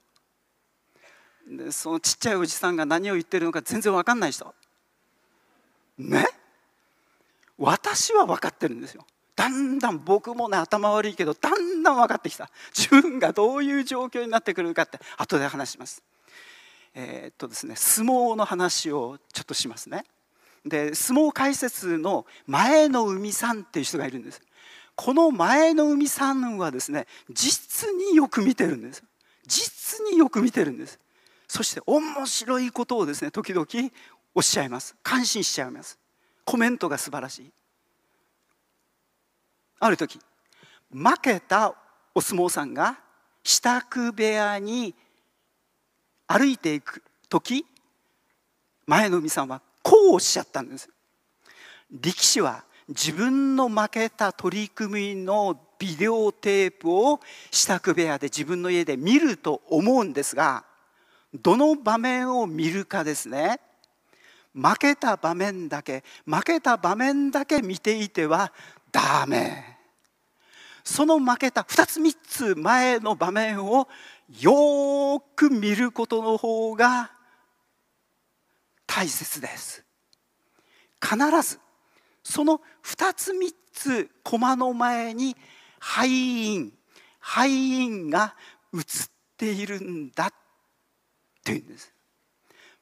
[1.49, 4.55] でそのちっちゃいおじさんが何を言ってるのか全然分かんない人。
[5.99, 6.25] ね？
[7.59, 9.05] 私は分かってるんですよ。
[9.35, 12.49] だんだん僕もね頭悪いけどだんだん分かってきた。
[12.73, 16.05] 自分がどういう状況になってくるかって後で話します。
[16.95, 20.05] えー、っとですね相撲の話をちょっとしますね。
[20.65, 24.41] で相撲解説の前の海さんっていう人がいるんです。
[24.95, 29.03] この前の海さんはですね実によく見てるんです。
[29.47, 30.99] 実によく見てるんです。
[31.49, 33.67] そして面白いことをですね時々
[34.35, 34.95] おっしゃいます。
[35.03, 35.99] 感心しちゃいます。
[36.45, 37.53] コメントが素晴らしい。
[39.79, 40.21] ある時
[40.93, 41.75] 負けた
[42.15, 42.99] お相撲さんが
[43.43, 44.95] 支度部屋に
[46.27, 47.65] 歩いていく時
[48.87, 50.89] 前の海さんはこうおっしゃったんです。
[51.91, 57.21] 力士は自分の負けた取り組みのビデオテープを
[57.51, 60.65] 支度部屋で自分の家で見ると思うんですが
[61.33, 63.61] どの場面を見るかですね。
[64.53, 68.53] 負けた場面だけ負けた場面だけ見ていては
[68.91, 69.79] ダメ。
[70.83, 73.89] その負けた2つ3つ前の場面を
[74.41, 77.13] よく見ることの方が
[78.93, 79.85] 大切です。
[81.01, 81.17] 必
[81.49, 81.61] ず
[82.25, 85.37] その2つ3つコマの前に
[85.79, 86.73] 敗因
[87.21, 88.35] 敗因が
[88.75, 88.83] 映っ
[89.37, 90.33] ているんだっ
[91.45, 91.93] ていうんです。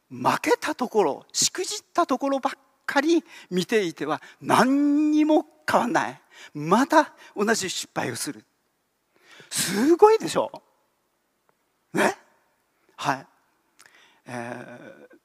[0.08, 2.52] 負けたところしくじったところばっ
[2.86, 6.20] かり見ていては何にも変わんない。
[6.54, 8.46] また同じ失敗をする。
[9.50, 10.50] すごいでしょ？
[11.92, 12.16] ね？
[12.96, 13.26] はい、
[14.26, 15.17] えー、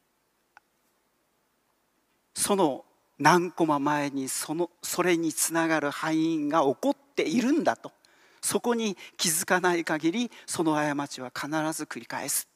[2.43, 2.83] その
[3.19, 7.93] 何コマ前にそのそれにつながる敗因が起こっているんだと。
[8.41, 12.49] そこに気づかない限りその過ちは必ず繰り返す。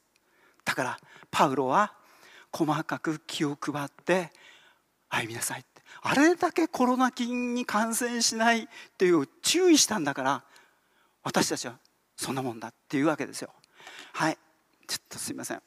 [0.66, 0.98] だから
[1.30, 1.94] パウロは
[2.52, 4.30] 細かく気を配って
[5.08, 5.80] 歩みなさいって。
[6.02, 8.66] あれだけコロナ菌に感染しないっ
[8.98, 10.44] ていう注意したんだから
[11.22, 11.78] 私たちは
[12.14, 13.48] そんなもんだっていうわけですよ。
[14.12, 14.36] はい。
[14.86, 15.62] ちょっとすいません。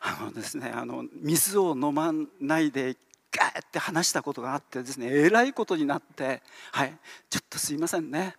[0.00, 2.96] あのですねあの水を飲まないで
[3.32, 6.42] ガーって話したことがあってですねえらいことになって
[6.72, 6.96] はい
[7.28, 8.34] ちょっとすいませんね。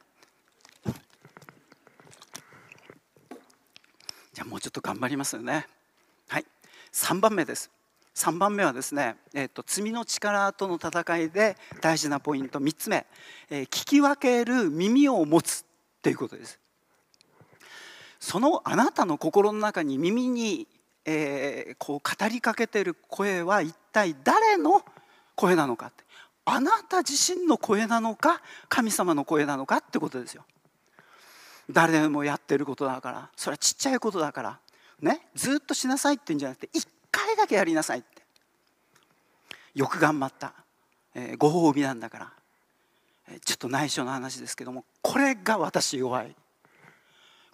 [4.33, 5.67] じゃあもうちょっと頑張りますよね。
[6.27, 6.45] はい
[6.91, 7.69] 3番目です。
[8.15, 13.05] 3番目はですね、えーと、罪の力との戦いで大事なポイント3つ目、
[13.49, 15.65] えー、聞き分ける耳を持つ
[16.01, 16.59] ということです。
[18.19, 20.67] そのあなたの心の中に耳に
[21.05, 24.83] えー、こう語りかけてる声は一体誰の
[25.35, 26.03] 声なのかって
[26.45, 30.43] あなた自身の声なのか神様の声なのかってことですよ。
[31.69, 34.59] 誰でもやってることだからそれはちっちゃいことだから
[34.99, 38.21] ねずっとしなさいって言うんじゃなくて一回だけやりなさいって。
[39.73, 40.53] よく頑張った、
[41.15, 42.33] えー、ご褒美なんだから、
[43.29, 46.35] えー、ちょっと内緒の話ですけどもこれが私弱い。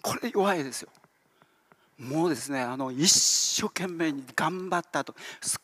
[0.02, 0.88] これ弱いですよ。
[1.98, 5.14] もうですねあの一生懸命に頑張ったと。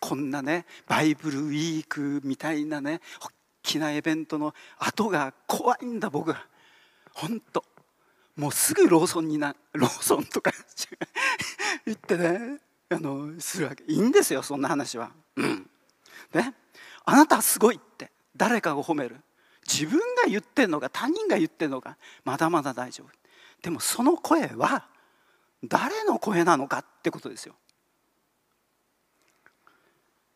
[0.00, 3.28] こんなねバイブルウィークみたいなね大
[3.62, 6.46] きなイベントの後が怖いんだ僕は。
[7.12, 7.64] 本当。
[8.36, 10.50] もうすぐローソンになローソンとか
[11.86, 12.58] 言ってね
[12.90, 13.84] あのするわけ。
[13.84, 15.12] いいんですよそんな話は。
[15.36, 15.70] うん、
[16.32, 16.54] ね。
[17.04, 18.10] あなたすごいって。
[18.36, 19.20] 誰かが褒める。
[19.66, 23.08] 自分が言ってんのか他人が言ってんのかまだまだ大丈夫。
[23.62, 24.88] でもその声は
[25.68, 27.54] 誰の声なのかってことですよ。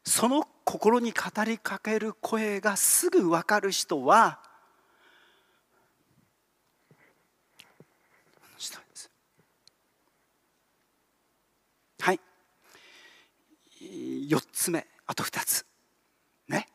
[0.04, 4.40] その心に語りかける声がすぐ分かる人は
[12.00, 12.20] はい。
[13.80, 15.66] 4つ目あと2つ。
[16.48, 16.68] ね。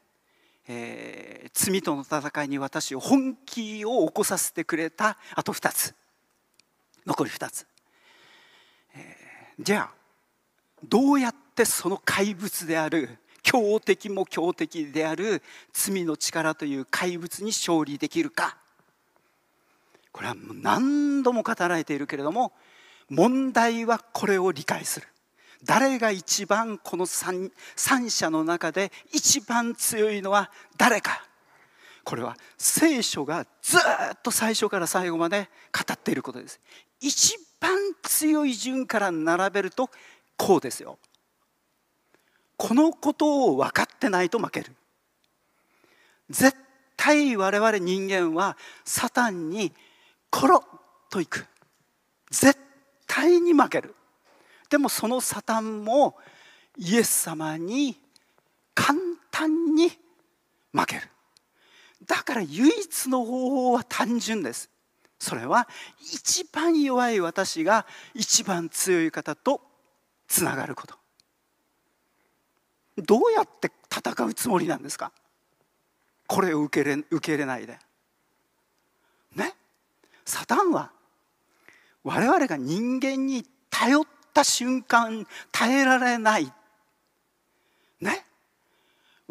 [0.68, 5.95] えー、罪との戦いに私を本気を起こさせてくれたあと2つ。
[7.06, 7.68] 残り2つ。
[9.60, 9.91] じゃあ
[10.84, 15.41] どうやってその怪物である強敵も強敵である
[15.74, 18.58] 罪の力という怪物に勝利できるか。
[20.12, 22.54] これはもう何度も語られているけれども
[23.10, 25.08] 問題はこれを理解する。
[25.66, 31.26] 誰が一番この 3, 3者の中で一番強いのは誰か。
[32.04, 33.82] これは聖書がずっ
[34.22, 36.60] と最初から最後まで語っていることです。
[36.99, 39.89] 一番強い順から並べると
[40.36, 40.99] こうですよ。
[42.57, 44.74] このことを分かってないと負ける。
[46.30, 46.57] 絶
[46.97, 49.72] 対我々人間はサタンに
[50.30, 50.64] コロッ
[51.09, 51.47] といく。
[52.30, 52.59] 絶
[53.07, 53.95] 対に負ける。
[54.70, 56.18] でもそのサタンも
[56.78, 57.97] イエス様に
[58.76, 58.99] 簡
[59.32, 59.89] 単に
[60.74, 61.09] 負ける。
[62.05, 64.70] だから唯一の方法は単純です。
[65.24, 65.69] それは
[66.01, 69.61] 一番弱い私が一番強い方と
[70.28, 70.95] つながること。
[72.97, 75.13] どうやって戦うつもりなんですか？
[76.28, 77.80] これを受けれ受け入れないで。
[79.36, 79.55] ね？
[80.26, 80.91] サタンは
[82.03, 84.03] 我々が人間に頼っ
[84.34, 86.51] た瞬間耐えられない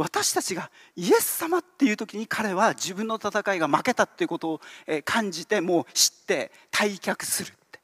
[0.02, 4.60] 私たちがイエス様っていう時に彼は自分の戦いが負けたっていうことを
[5.04, 7.78] 感じてもう知って退却するって。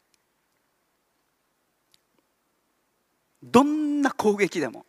[3.40, 4.84] どんな攻撃でも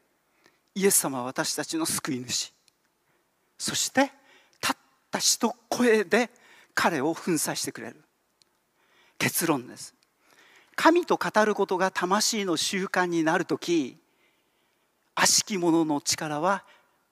[0.73, 2.51] イエス様は私たちの救い主。
[3.59, 4.11] そして
[4.59, 4.77] たっ
[5.11, 6.31] た一声で
[6.73, 7.97] 彼を粉砕してくれる。
[9.19, 9.93] 結論です。
[10.75, 13.97] 神と語ることが魂の習慣になる時
[15.13, 16.63] 悪しき者の力は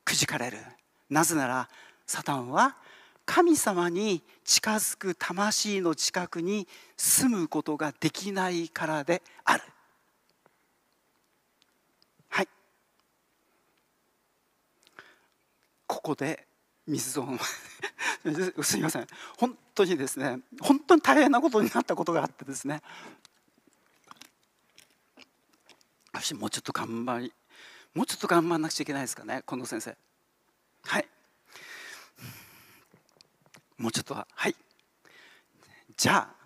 [0.08, 0.58] くじかれる。
[1.10, 1.68] なぜなら
[2.06, 2.78] サタンは
[3.26, 9.64] 神様に近づく魂の近くに住むことができないからである。
[12.30, 12.48] はい。
[15.86, 16.48] ここで
[16.88, 17.28] 水を
[18.64, 19.08] すみません。
[19.38, 22.82] 本当にですね本当に大変なことになったことがあってですね。
[26.14, 27.34] 私もうちょっと頑張り
[27.94, 29.96] もうちょっと頑張らなくちゃいけないですかね近藤先生。
[30.84, 31.08] はい。
[33.78, 34.56] もうちょっとははい。
[35.96, 36.38] じゃあ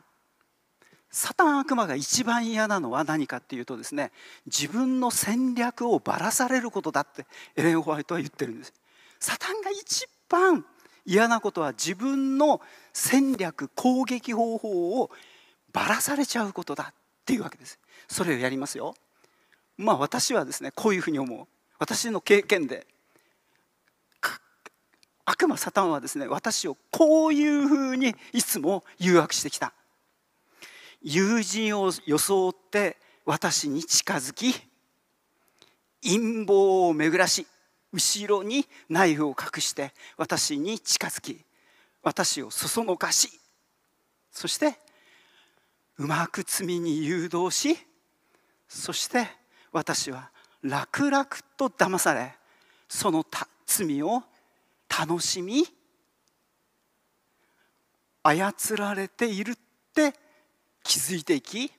[1.09, 4.11] サタン悪魔が一番嫌なのは何かっていうとですね
[4.45, 7.25] 自分の戦略をばらされることだって
[7.57, 8.73] エレン・ホワイトは言ってるんです。
[9.19, 10.65] サタンが一番
[11.05, 12.61] 嫌なことは自分の
[12.93, 15.11] 戦略攻撃方法を
[15.73, 16.93] ばらされちゃうことだっ
[17.25, 17.79] ていうわけです。
[18.07, 18.95] それをやりますよ。
[19.81, 21.47] まあ私はですねこういうふうに思う。
[21.79, 22.85] 私の経験で
[25.25, 29.73] 悪魔サタンはですね私をこういうふうにいつも誘惑してきた。
[31.01, 34.53] 友人を装って私に近づき
[36.03, 37.47] 陰謀を巡らし
[37.91, 41.43] 後ろにナイフを隠して私に近づき
[42.03, 43.29] 私をそそのかし
[44.31, 44.75] そして
[45.97, 47.77] うまく罪に誘導し
[48.67, 49.27] そして
[49.71, 51.25] 私は楽々
[51.57, 52.35] と騙され
[52.87, 53.25] その
[53.65, 54.23] 罪を
[54.89, 55.63] 楽しみ
[58.23, 59.55] 操られているっ
[59.93, 60.13] て
[60.83, 61.71] 気づいていき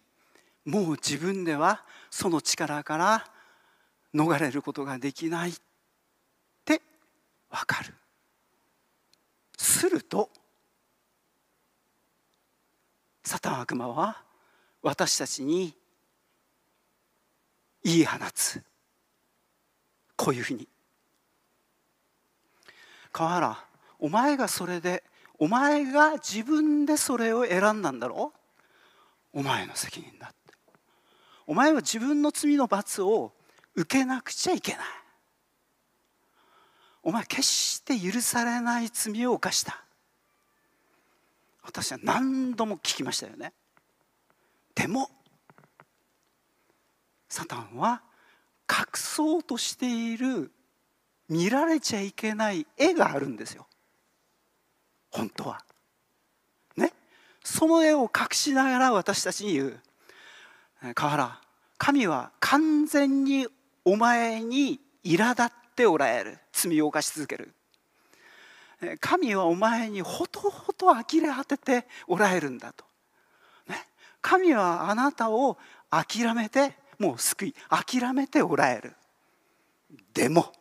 [0.64, 3.26] もう自分ではその力から
[4.14, 5.54] 逃れることができないっ
[6.64, 6.80] て
[7.50, 7.94] わかる。
[9.56, 10.28] すると
[13.24, 14.22] サタン悪魔は
[14.82, 15.74] 私たちに
[17.84, 18.62] 言い放つ。
[20.16, 20.68] こういうふうに。
[23.12, 23.64] 川原
[23.98, 25.04] お前がそれで
[25.38, 28.32] お前が自分でそれを選んだんだろ
[29.34, 29.40] う？
[29.40, 30.36] お前の責任だって。
[31.46, 33.32] お前は自分の罪の罰を
[33.74, 34.80] 受けなくちゃいけない。
[37.02, 39.82] お前決して許されない罪を犯した。
[41.64, 43.52] 私は何度も聞きましたよね。
[44.74, 45.10] でも
[47.32, 48.02] サタンは
[48.70, 50.52] 隠そうとしている
[51.30, 53.66] 見られちゃいけない絵があるんですよ。
[55.10, 55.64] 本当は。
[56.76, 56.92] ね？
[57.42, 59.80] その絵を隠しながら私たちに言う。
[60.94, 61.40] 河原
[61.78, 63.46] 神は完全に
[63.86, 66.38] お前に苛立っておられる。
[66.52, 67.54] 罪を犯し続ける。
[69.00, 72.84] 神はお前にほとほと呆れ果てておられるんだと、
[73.68, 73.86] ね、
[74.20, 75.56] 神はあなたを
[75.88, 78.92] 諦めてもう救い諦めておられる。
[80.14, 80.52] でも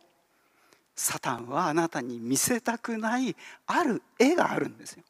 [0.96, 3.34] サタンはあなたに見せたくない
[3.66, 5.04] ある絵があるんですよ。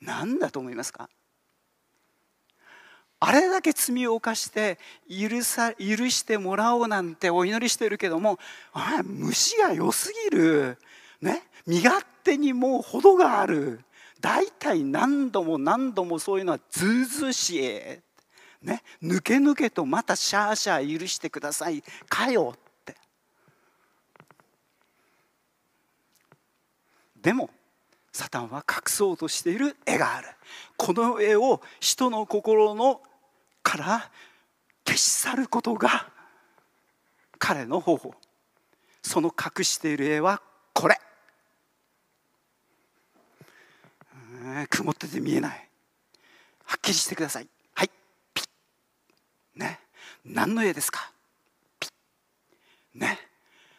[0.00, 1.08] 何だと思いますか？
[3.20, 4.78] あれだけ罪を犯して
[5.08, 8.38] 許さ許してもらおうなんてお祈りしてるけども
[8.74, 10.76] あ虫が良すぎる、
[11.22, 13.80] ね、身勝手にもう程がある。
[14.20, 17.80] 大体何度も何度もそういうのはずうずうしい、
[18.64, 21.82] ね、抜け抜けとまたシャーシャー許してください。
[22.08, 22.96] かよって。
[27.20, 27.50] でも
[28.10, 30.28] サタンは隠そうとしている絵がある。
[30.78, 33.02] この絵を人の心の
[33.62, 34.10] から
[34.86, 36.08] 消し去ることが
[37.38, 38.14] 彼の方法。
[39.02, 40.40] その隠している絵は
[40.72, 40.98] これ。
[44.70, 45.68] 曇ってて見えない。
[46.64, 47.48] はっきりしてください。
[49.56, 49.80] ね。
[50.24, 51.10] 何の絵ですか？
[52.94, 53.18] ね。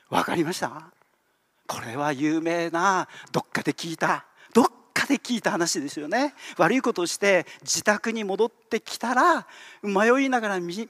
[0.09, 0.91] わかりました？
[1.67, 6.35] これは有名などっかで聞いたどっかで聞いた話ですよね。
[6.57, 9.47] 悪いことをして自宅に戻ってきたら
[9.81, 10.87] 迷いながら自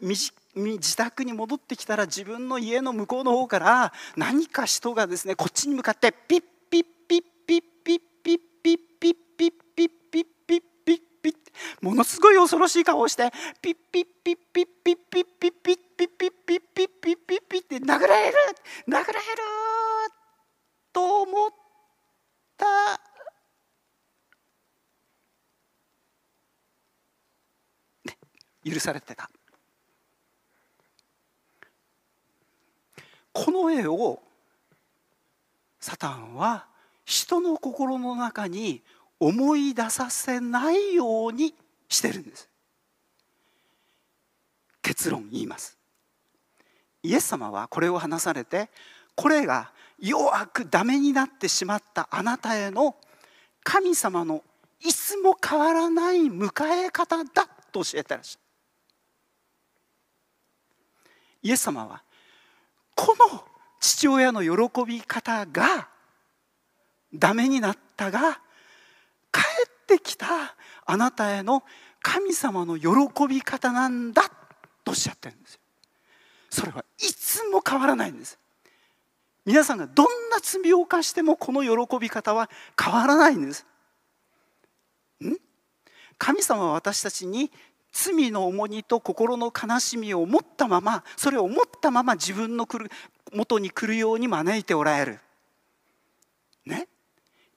[0.97, 9.15] 宅に戻ってきたら自分の家の向こうの方から何か人がですねこっちに向かってピッピッピッピッピッピッピッピッ
[11.81, 13.31] ものすごい恐ろしい顔をして
[13.61, 18.37] ピッピッピッピッピッピッピッピッピッピッピッピッピッピッピッピッって殴られる
[18.87, 19.13] 殴られる
[20.91, 21.51] と思っ
[22.57, 22.65] た
[28.63, 29.29] 許されてた
[33.31, 34.21] この絵を
[35.79, 36.65] サタンは
[37.05, 38.81] 人の心の中に
[39.19, 41.53] 思い出させないように
[41.87, 42.49] してるんです。
[44.81, 45.77] 結論言います。
[47.03, 48.69] イエス様はこれを話されて
[49.15, 52.95] これが弱くダメになってしまったあなたへの
[53.63, 54.43] 神様の
[54.81, 58.41] いつも変わらない迎え方だと教えてらっしゃる。
[61.43, 62.03] イエス様は
[62.95, 63.43] この
[63.79, 65.89] 父親の喜び方が
[67.13, 68.39] ダメになったが
[69.85, 70.25] ってきた
[70.85, 71.63] あなたへの
[72.01, 72.89] 神様の喜
[73.27, 74.23] び方なんだ
[74.83, 75.59] とおっしゃってるんですよ。
[76.49, 78.39] それはいつも変わらないんです。
[79.45, 82.49] 皆さんがどんな罪を犯してもこの喜び方は
[82.81, 83.65] 変わらないんです。
[85.23, 85.35] ん？
[86.17, 87.51] 神様は私たちに
[87.91, 92.91] 罪の重荷と心の悲しみを持ったままそれを持ったまま自分の来る
[93.33, 95.19] 元に来るように招いておられる。
[96.65, 96.87] ね？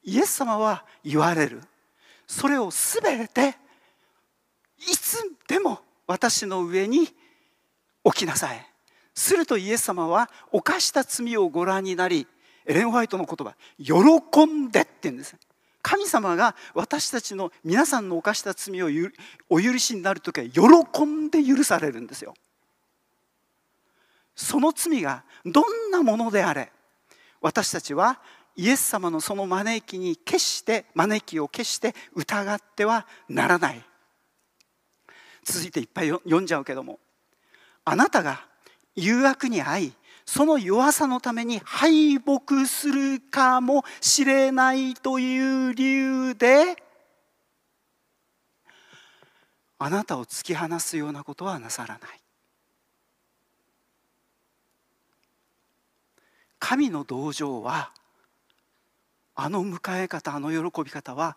[0.03, 1.63] イエス様は言われる。
[2.29, 3.57] それを全て
[4.79, 5.19] いつ
[5.49, 7.09] でも私の上に
[8.05, 8.65] 置きなさい。
[9.15, 12.29] するとイエス様は犯した罪をご覧になり
[12.67, 15.35] エレン・ホワイトの言葉「喜んで」って言うんです。
[15.83, 18.89] 神様が私たちの皆さんの犯した罪を
[19.49, 20.47] お許しになる時は
[20.85, 22.35] 喜んで許されるんですよ。
[24.37, 26.71] その罪がどんなものであれ
[27.41, 28.21] 私たちは
[28.59, 33.85] イエス様のその招きに決して招きを決して疑ってはならない。
[35.45, 36.99] 続いていっぱい読んじゃうけども
[37.85, 38.45] あなたが
[38.97, 39.93] 誘惑に遭い
[40.27, 46.77] その弱さのために敗北するかもしれないという理由で
[49.79, 52.21] あなたを突き放すようなことはなさらない。
[56.59, 57.93] 神の同情は
[59.41, 61.37] あの迎え方あの喜び方は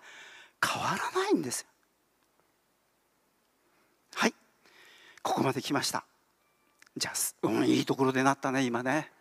[0.59, 1.67] 変わらないんです
[4.15, 4.33] はい。
[5.21, 6.03] ここまで来ました。
[6.97, 9.11] じゃあ、うん、いいところでなったね今ね。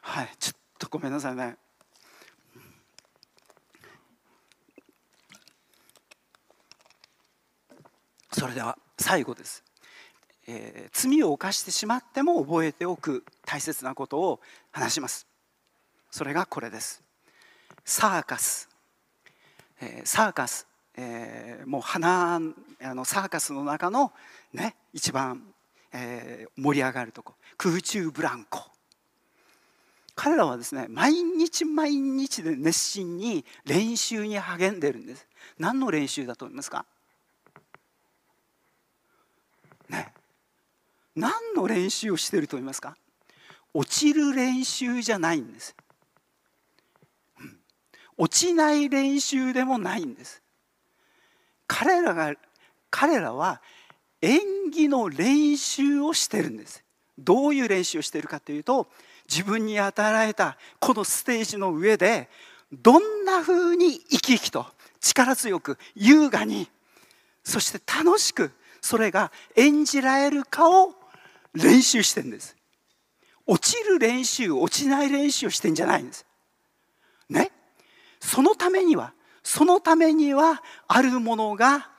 [0.00, 0.28] はい。
[0.38, 1.56] ちょっとごめんなさいね。
[8.32, 9.62] それでは最後です、
[10.48, 14.40] えー、罪を犯してしまっても覚えておく大切なことを
[14.72, 15.26] 話します。
[16.10, 17.03] それがこれです。
[17.84, 18.68] サーカス、
[19.80, 20.66] えー、サーカス、
[20.96, 22.40] えー、もう花あ
[22.94, 24.12] のサーカスの中の
[24.52, 25.42] ね一番
[25.96, 27.34] えー、盛り上がるとこ。
[27.56, 28.64] 空中ブランコ。
[30.16, 35.24] 彼らはですね毎日毎日で熱心に練習に励んでるんです。
[35.56, 36.84] 何の練習だと思いますか？
[39.88, 40.12] ね。
[41.14, 42.96] 何の練習をしていると思いますか？
[43.72, 45.76] 落ちる練習じゃないんです、
[48.16, 50.42] 落ちない練習でもないんです。
[51.66, 52.34] 彼らが
[52.90, 53.60] 彼らは
[54.22, 54.40] 演
[54.70, 56.84] 技の練習をしてるんです。
[57.18, 58.88] どういう練習をしてるかというと
[59.28, 62.28] 自分に与えられたこのステージの上で
[62.72, 64.66] どんなふうに生き生きと
[65.00, 66.68] 力強く優雅に
[67.44, 70.92] そして楽しくそれが演じられるかを
[71.54, 72.56] 練習してるんです。
[73.46, 76.26] 落ちる練習落ちない練習をしてんじゃないんです。
[77.28, 77.50] ね？
[78.24, 79.12] そのためには
[79.42, 81.90] そのためにはあるものが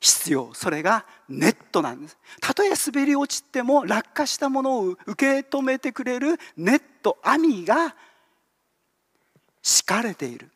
[0.00, 0.54] 必要。
[0.54, 2.16] それがネットなんです。
[2.40, 7.96] たとえ滑り落ちても落下したものを受け止めてくれるネット網が
[9.60, 10.48] 敷かれている。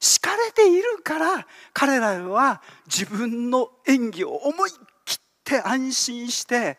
[0.00, 4.70] 敷かれているから彼らは自分の演技を思い
[5.04, 6.78] 切って安心して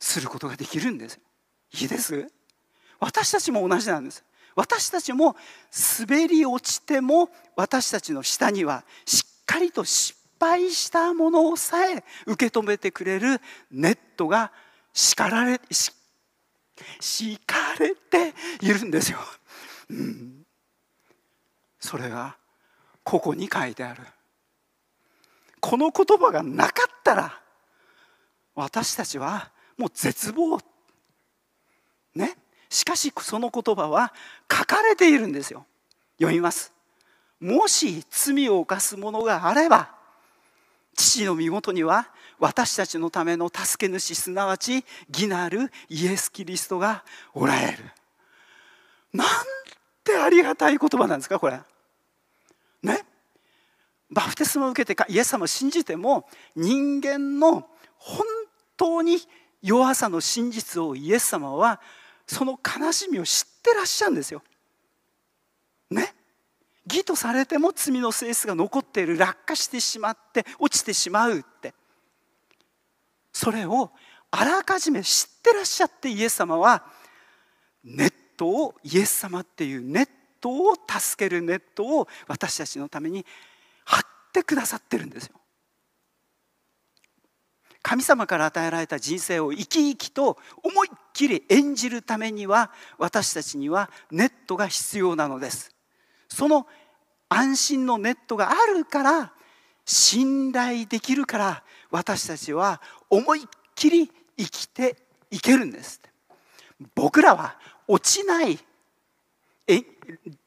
[0.00, 1.20] することができるんです。
[1.78, 2.26] いいです？
[2.98, 4.24] 私たちも同じなんです。
[4.54, 5.36] 私たちも
[5.98, 13.40] 滑り落ちても私たちの下にはしっかりと失敗したものをさえ受け止めてくれる
[13.70, 14.52] ネットが
[14.92, 15.60] 叱られ
[16.98, 19.18] 敷かれているんですよ。
[19.90, 20.46] うん、
[21.78, 22.36] それが
[23.04, 24.02] ここに書いてある。
[25.60, 27.38] この言葉がなかったら
[28.54, 30.58] 私たちはもう絶望。
[32.70, 34.14] しかしその言葉は
[34.50, 35.66] 書かれているんですよ。
[36.18, 36.72] 読みます。
[37.40, 39.90] もし罪を犯す者があれば
[40.94, 42.08] 父の身元には
[42.38, 47.78] 私たちのための助け主すなわち義なるイエス・キリストがおられる
[49.12, 49.28] なん
[50.04, 51.60] てありがたい言葉なんですかこれ
[52.82, 53.04] ね
[54.10, 58.26] バプテスマを受けてかイエス様を信じても人間の本
[58.76, 59.18] 当に
[59.62, 61.80] 弱さの真実をイエス様は
[62.30, 64.40] その悲しみを知ってらっしゃるんですよ。
[65.90, 66.14] ね？
[66.86, 71.74] 義とされても罪の性質が残っている落下してしまって落ちてしまうって。
[73.32, 73.90] それを
[74.30, 76.84] あらかじめ知ってらっしゃってイエス様は
[77.82, 80.08] ネットをイエス様っていうネッ
[80.40, 83.26] トを助けるネットを私たちのために
[83.84, 84.02] 張っ
[84.32, 85.39] てくださってるんですよ。
[87.82, 95.74] 神様から与えられた人生を生き生きと思いっきり演じるためには私たちにはネットが必要なのです。
[96.28, 96.66] その
[97.28, 99.32] 安心のネットがあるから
[99.86, 103.42] 信頼できるから私たちは思いっ
[103.74, 104.96] きり生きて
[105.30, 106.00] いけるんです。
[106.94, 107.58] 僕らは
[107.88, 108.58] 落ちない
[109.66, 109.82] え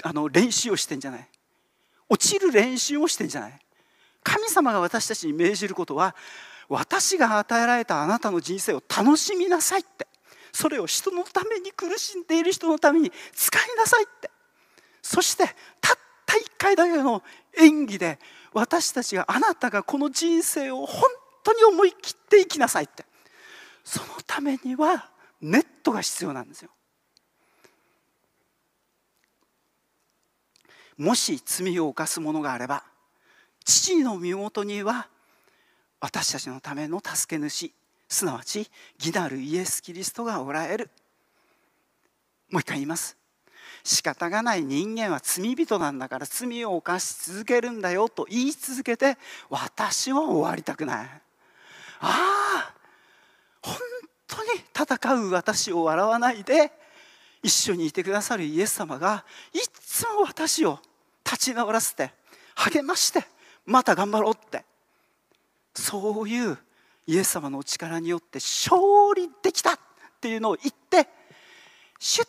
[0.04, 1.28] あの練習をしてんじゃない。
[2.10, 3.60] 落ちる練習をしてんじゃない。
[4.22, 6.16] 神様が私たちに命じることは
[6.70, 10.08] 私が与えられたあなたの人生を楽しみなさいって。
[10.52, 14.30] それを人のために苦しんでいる人のために使いなさいって。
[15.02, 15.46] そして
[15.82, 17.24] たった一回だけの
[17.58, 18.20] 演技で
[18.54, 21.04] 私たちがあなたがこの人生を本
[21.44, 23.06] 当に思い切って生きなさいって。
[23.84, 25.10] そのためには
[25.42, 26.70] ネットが必要なんですよ。
[30.98, 32.84] もし罪を犯す者があれば
[33.66, 35.08] 父の身元には
[36.04, 37.72] 私たちのための助け主
[38.10, 40.90] すなわち義なるイエス・キリストがおられる。
[42.52, 43.16] もう一回言います。
[43.86, 49.18] 仕方がない人間は罪人なんだから罪を犯し続けるんだよと言い続けて
[49.50, 51.06] 私は終わりたくない。
[51.06, 51.22] あ
[52.02, 52.74] あ
[53.62, 53.78] 本
[54.28, 56.74] 当に戦う私を笑わないで
[57.42, 59.24] 一緒にいてくださるイエス様が
[59.54, 60.80] いつも私を
[61.24, 62.12] 立ち直らせて
[62.56, 63.24] 励まして
[63.66, 64.66] また頑張ろうって
[65.76, 66.58] そういう
[67.08, 68.78] イエス様のお力によって勝
[69.16, 69.80] 利できたっ
[70.22, 71.08] ていうのを言って
[72.00, 72.28] シュッ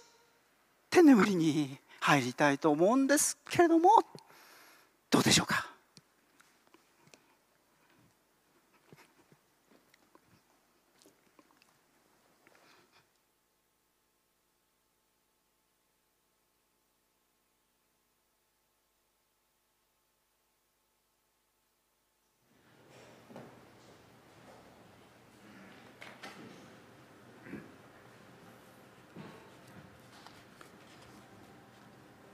[0.91, 3.91] て眠りに入りたいと思うんですけれども
[5.11, 5.67] どうでしょうか？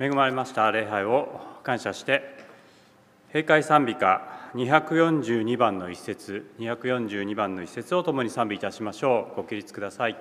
[0.02, 1.28] 恵まれました礼拝を
[1.62, 2.22] 感謝して
[3.34, 4.22] 閉会賛美歌
[4.54, 9.36] 242番の一節242番の一節を共に賛美いたしましょう。
[9.36, 10.16] ご起立ください。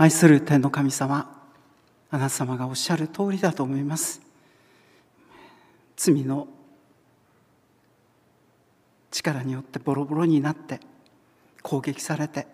[0.00, 1.30] 愛する天の神様
[2.10, 4.22] あなた様がおっしゃる通りだと思います。
[5.94, 6.48] 罪の
[9.10, 10.80] 力によってボロボロになって
[11.60, 12.46] 攻撃されて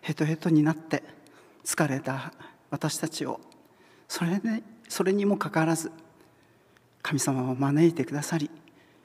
[0.00, 1.02] ヘトヘトになって
[1.66, 2.32] 疲れた
[2.70, 3.42] 私たちを
[4.08, 5.92] それ,、ね、それにもかかわらず
[7.02, 8.50] 神様を招いてくださり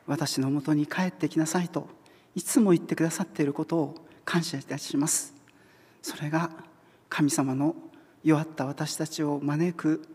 [0.08, 1.90] 私のもとに帰ってきなさいと
[2.36, 5.34] いつも言ってくださっていることを感謝いたします。
[6.02, 6.71] それが
[7.12, 7.76] 神様の
[8.24, 10.08] 弱った私たちを招く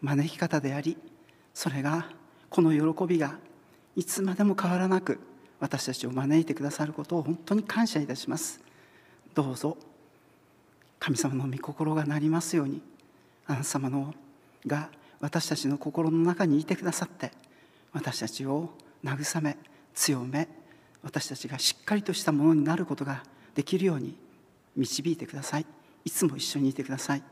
[0.00, 0.96] 招き方であり
[1.52, 2.08] それが
[2.48, 3.36] この喜びが
[3.96, 5.18] いつまでも変わらなく
[5.58, 8.60] 私たちを招いてくださることを本当に感謝いたします。
[9.34, 9.76] どうぞ
[11.00, 12.80] 神様の御心がなりますように
[13.46, 14.14] あなた様の
[14.66, 14.90] が
[15.20, 17.32] 私たちの心の中にいてくださって
[17.92, 18.70] 私たちを
[19.02, 19.56] 慰め
[19.94, 20.48] 強め
[21.02, 23.24] 私たちがしっかりとしたものになることが
[23.56, 24.16] できるように
[24.76, 25.66] 導いてください。
[26.04, 27.22] いつも一緒にいてください。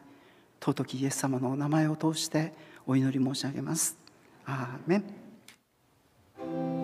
[0.61, 2.53] 尊きイエス様のお名前を通して
[2.87, 3.97] お祈り申し上げます。
[4.47, 6.82] アーメン。